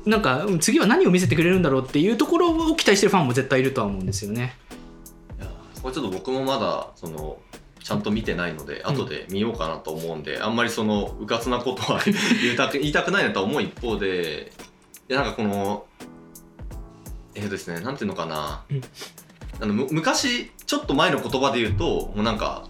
[0.05, 4.55] なんかうん次は何を見せてくれるんだろうっていうところを期待してるファンも絶対いるとは思うんですよね。
[5.85, 7.37] これちょっと僕もまだその
[7.78, 12.01] ちゃんと見てないので、後で見ようかなと思うんであんまりそのうかつなことは
[12.43, 14.51] 言いたく言いたくないなとは思う一方で
[15.11, 15.85] いやなんかこの
[17.35, 18.80] えー、ですねなんていうのかな、うん。
[19.61, 22.64] あのむ昔ちょっと前の言葉で言うともうなんか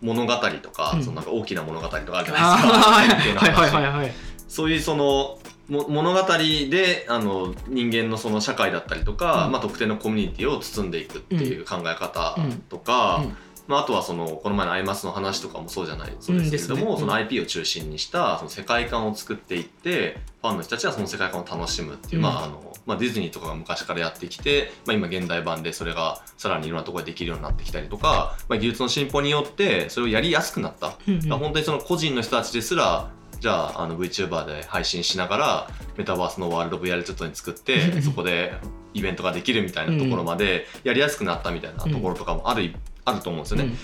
[0.00, 1.04] 物語とか、うん。
[1.04, 4.28] そのなんか大きな物語とかあるじゃないですか。
[4.48, 5.37] そういうそのも
[5.68, 9.52] 物語であの人間のその社会だったりとか、うん。
[9.52, 12.36] まあ、特定のコミュニティを包んでいくっていう考え方
[12.68, 13.36] とうか、ん。
[13.66, 17.00] まあ、あとはそのこの前の「アイマス」の話とかもそうじゃないそうですけれども、ね。
[17.00, 22.22] その IP を中心にしたその世界観を作っていってファンの人たちはその世界観を楽しむっていう、うん。
[22.22, 30.94] まああのまあ、ディズニーとかが昔からやってきて、まあ、今現代版でそれがさらにいろんなところでできるようになってきたりとか、まあ、技術の進歩によってそれをやりやすくなった。
[31.06, 31.28] うんうん。
[31.28, 33.10] まあ本当にその個人の人たちですら
[33.40, 38.52] じゃああの VTuber で配信しながらメタバースのワールド VR チャットに作ってそこで
[38.94, 42.74] イベントができるみたいなところまでやりやすくなったみたいなところとかもある、
[43.04, 43.74] あると思うんですよね。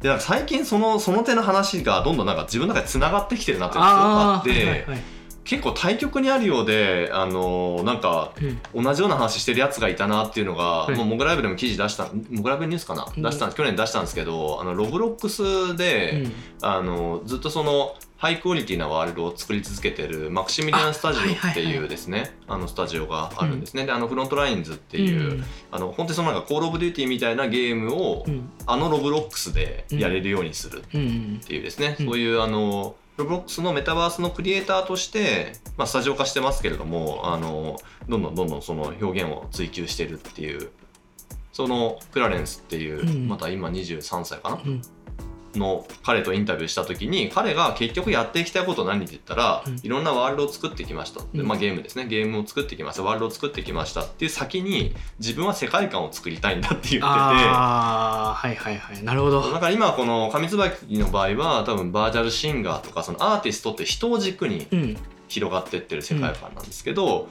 [0.00, 4.86] でなんか最近そのその手の話がどんどんなんか自分の中でつながってきてるなっていうのがあって、
[5.44, 8.32] 結構対極にあるようであのーなんか
[8.74, 8.84] うん。
[8.84, 10.96] 同じような話してるやつがいたなっていうのが、はい。
[10.96, 13.22] もうモグライブでも記事出したモグライブニュースかな、うん。
[13.22, 16.24] 出した去年出したんですけどあのロブロックスで、
[16.62, 25.42] あのずっとそのハイクオリティなワールドを作り続けてる Maximillian Studios っていうですねあのスタジオがあるんですね、であの Frontlines っていう、
[25.72, 28.48] あの本当にそのなんか Call of Duty みたいなゲームを、うん。
[28.64, 32.06] あの Roblox でやれるようにするっていうですね、うん。
[32.06, 37.76] そういうあの Roblox のメタバースのクリエイターとして、まあ、スタジオ化してますけれどもあの
[38.08, 40.70] どんどんどんどんその表現を追求してるっていう
[41.52, 43.26] そのクラレンスっていう、うん。
[43.26, 44.62] また今23歳かな？
[44.64, 44.82] うん
[45.54, 49.80] の彼とインタビューした時に彼が結局やっていきたいこと何って言ったら、うん。
[49.82, 51.46] いろんなワールドを作ってきました、でうん。
[51.46, 52.06] まあ、ゲームですね。
[52.06, 53.02] ゲームを作ってきました。
[53.02, 57.04] ワールドを作ってきましたっていう先に自分は世界観を作りたいんだって言ってて。
[57.04, 59.04] ああはいはいはい。
[59.04, 59.52] なるほど。
[59.52, 64.96] だから今この上椿の場合は多分バーチャルシンガーとかそのアーティストって人を軸にうん。
[65.28, 67.26] 広がってってる世界観なんですけど、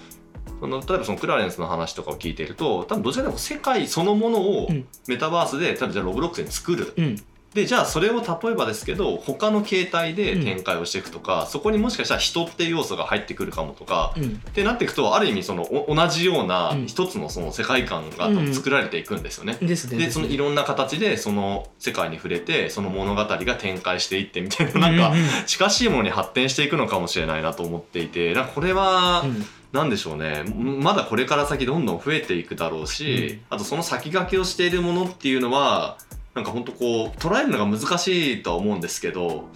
[0.60, 4.88] その例えばそのクラレンスの話とかを聞いていると多分どちらかというと世界そのものをうん。
[5.08, 7.16] メタバースで例えばじゃあロブロックスに作るうん
[7.54, 14.24] でじゃあそれを例えばですけど他の形態で展開をしていくとか、そこにもしかしたら人っていう要素が入ってくるかもとか、うん。
[14.24, 16.86] ってなっていくとある意味そのお同じようなうん。
[16.88, 19.58] 一つのその世界観が作られていくんですよね。
[19.62, 25.46] ですねでそのいろんな形でその世界に触れてその物語が展開していってみたいななんかううん。
[25.46, 29.46] 近しいものに発展していくのかもしれないなと思っていてなんかこれはうん。
[29.74, 30.44] なんでしょうね。
[30.54, 35.98] まだこれから先どんどん増えていくだろうし、あとその先駆けをしているものっていうのは
[36.34, 39.50] なんか本当こう捉えるのが難しいとは思うんですけど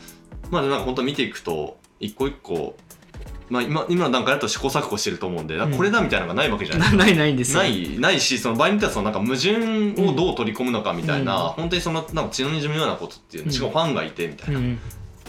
[0.52, 2.76] まあなんか本当見ていくと一個一個
[3.50, 6.98] まあ今今の段階だと試行錯誤してると思うんでこれだみたいなのがないわけじゃないですか。
[6.98, 7.60] な ないないんですよ。
[7.60, 11.50] ないないしその場合によってはそのなんか矛盾をどう取り込むのかみたいな、うん。
[11.50, 13.52] 本当にそのなんか血の滲むようなことっていううん。
[13.52, 14.80] しかもファンがいてみたいな、うん。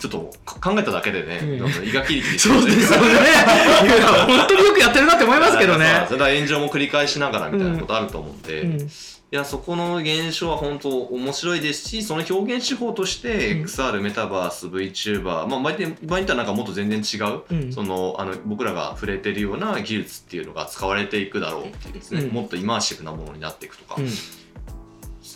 [0.00, 3.06] ちょっと考えただけでね、う 胃がキリキリそうですよね。
[3.12, 6.06] いや本当によくやってるなって思いますけどね。
[6.08, 8.90] それは炎上も繰り返しながらみたいなことあると思うんで、いうん
[9.30, 13.64] やそこの現象は本当面白いですしその表現手法としてうん。
[13.64, 17.72] XR メタバース VTuber、まあ場合によって場合によってはなんかもっと全然違う、うん。
[17.72, 22.34] そのあの僕らが触れてるような技術っていうのが使われていくだろうっていうですね、うん。
[22.34, 23.96] もっとイマーシブなものになっていくとか、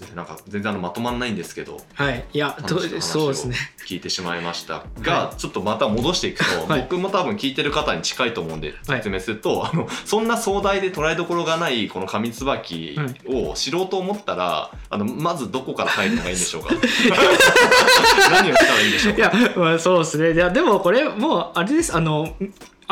[0.09, 1.81] うんなんか全然あのまとまらないんですけど。
[1.95, 2.25] はい。
[2.33, 3.57] いやそうですね。
[3.87, 4.85] 聞いてしまいました。
[5.01, 6.83] が、はちょっとまた戻していくと、はい。
[6.83, 16.75] 僕も多分聞いてる方に近いと思うんで説明すると、あのそんな壮大で捉えどころがないこの上椿を知ろうと思ったら、あのまずどこから入るのがいいんでしょうか？
[18.31, 19.19] 何をしたらいいんでしょうか？
[19.19, 20.33] いや、まあ、そうですね。
[20.33, 21.95] いやでもこれもうあれです。
[21.97, 22.35] あの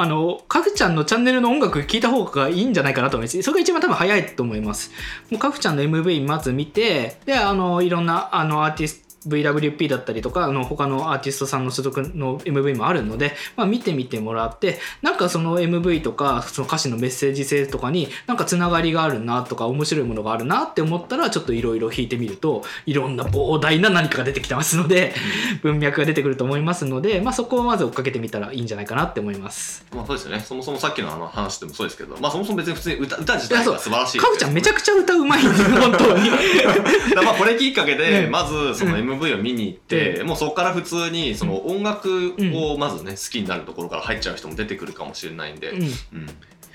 [0.01, 3.43] あのカフちゃんのチャンネルの音楽聞いた方がいいんじゃないかなと思います。
[3.43, 4.93] それが一番多分早いと思います。
[5.29, 25.15] もうカフちゃんの MV まず見てであのいろんなあのアーティスト VWP だったりとかあの他のアーティストさんの所属の MV もあるので、まあ、見てみてもらってなんかその MV とかその歌詞のメッセージ性とかになんかつながりがあるなとか面白いものがあるなって思ったらちょっといろいろ弾いてみるといろんな膨大な何かが出てきてますので
[25.63, 29.85] 文脈が出てくると思いますので、まあ、そこをまず追っかけてみたらいいんじゃないかなって思います。
[29.95, 30.41] まあそうですよね。
[30.41, 34.19] そもそもさっきのあの話でもそうですけど、まあ、そもそも別に普通に歌歌自体が素晴らしい。
[34.19, 36.31] カフちゃんめちゃくちゃ歌うまいんですよ本当に。
[37.25, 38.31] まあこれきっかけでうん。
[38.31, 46.27] まずその MV を見に行って、もうそこから普通にその音楽をまずね好きになるところから入っちゃう人も出てくるかもしれないんで、うん、いうん。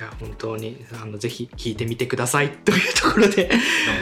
[0.04, 3.50] や本当にあのぜひ聴いてみてくださいというところで。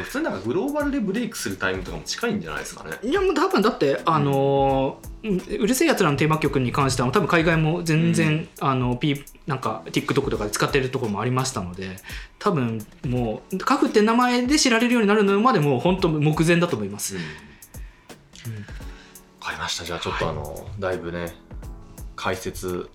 [0.03, 2.97] 普通になんかグローバルでブレイクするタイムとかも近いんじゃないですかね。
[3.03, 11.97] いやもう多分だってあのーうるせえやつらのテーマ曲に関しては多分海外も全然、あの P なんか TikTok とかで使ってるところもありましたので
[12.39, 17.17] 多分もうカフって名前で知られるようになるのまでもう本当目前だと思います。
[19.39, 19.83] わかりました。
[19.83, 21.33] じゃあちょっとあの、だいぶね
[22.15, 22.89] 解説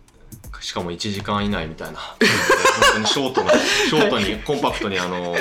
[0.61, 1.99] しかも1時間以内みたいな。
[1.99, 2.19] 本
[2.95, 5.35] 当にショートなショートにコンパクトにあの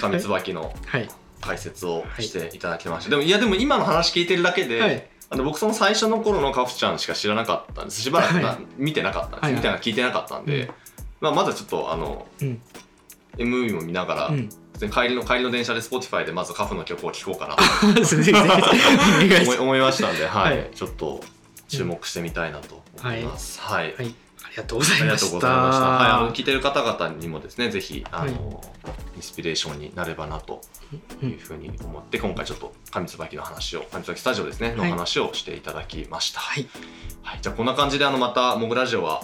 [0.00, 1.08] 上椿のはい、
[1.40, 5.08] 解説をしていただきました、でもいやでも今の話聞いてるだけで、はい。
[5.28, 8.00] あの僕その最初の頃のカフちゃんしか知らなかったんです。
[8.00, 8.58] しばらくな、はい。
[8.76, 9.60] 見てなかったんです、はいはい。
[9.60, 10.70] 見てな聞いてなかったんで、うん。
[11.20, 12.62] まあ、まだちょっとあのうん、
[13.36, 14.48] MV も見ながら、うん、
[14.78, 17.62] 帰りの帰りの電車で Spotify でまずカフの曲を聴こうかなと。
[19.62, 20.58] 思いましたんで、はい。
[20.58, 20.70] はい。
[20.74, 21.22] ちょっと
[21.68, 23.60] 注目してみたいなと思います。
[23.60, 24.14] はい、はい、
[24.44, 25.28] ありがとうございました。
[25.28, 25.48] いました。
[25.48, 28.32] はい、あの聞いてる方々にもですね、ぜひあの、はい。
[29.16, 30.60] インスピレーションになればなと
[31.22, 34.90] いうふうに思って、今回ちょっと上椿の話を、上椿スタジオですねのはい。
[34.90, 36.40] 話をしていただきました。
[36.40, 36.68] はい、
[37.22, 39.22] はい、じゃあこんな感じであのまたモグラジオは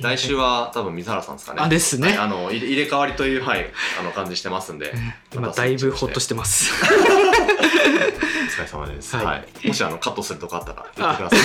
[0.00, 1.62] 来週は多分水原さんですかね。
[1.62, 3.66] あですねはいあの入れ替わりというはい
[3.98, 4.92] あの感じしてますんで。
[5.34, 6.72] 今だいぶほっとしてます。
[8.56, 9.16] 疲れ様です。
[9.16, 9.68] ははいい。
[9.68, 11.40] もしあのカットするとこあったら言ってください。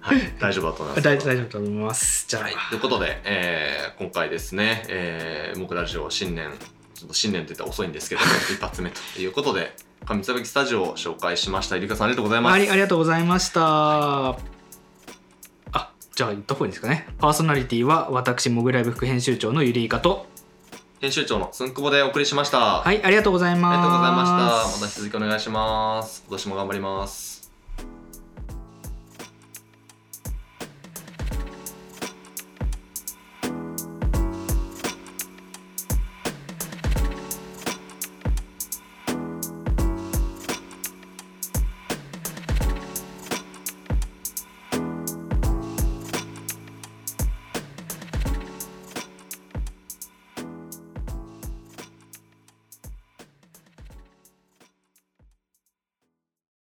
[0.00, 1.02] はい、大丈夫だと思います。
[1.02, 6.50] 大大丈夫だと思いますじゃあ、はい、ということで、えー今回ですね、えー、僕ラジオ新年
[6.94, 8.20] ちょっと新年と言ったら遅いんですけど
[8.52, 13.60] 一発目ということで上つばきスタジオを紹介しましたゆりかさんありがとうございますありありがとうございました、
[14.30, 14.36] あ
[16.22, 17.08] じゃあ言った方がいいですかね？
[17.18, 20.26] パーソナリティは私モグライブ副編集長のゆりいかと。
[21.00, 23.74] 編集長のすんくぼでお送りしました、はいありがとうございます。
[23.74, 24.36] ありがとうございました。
[24.36, 26.22] また引き続きお願いします。
[26.28, 27.31] 今年も頑張ります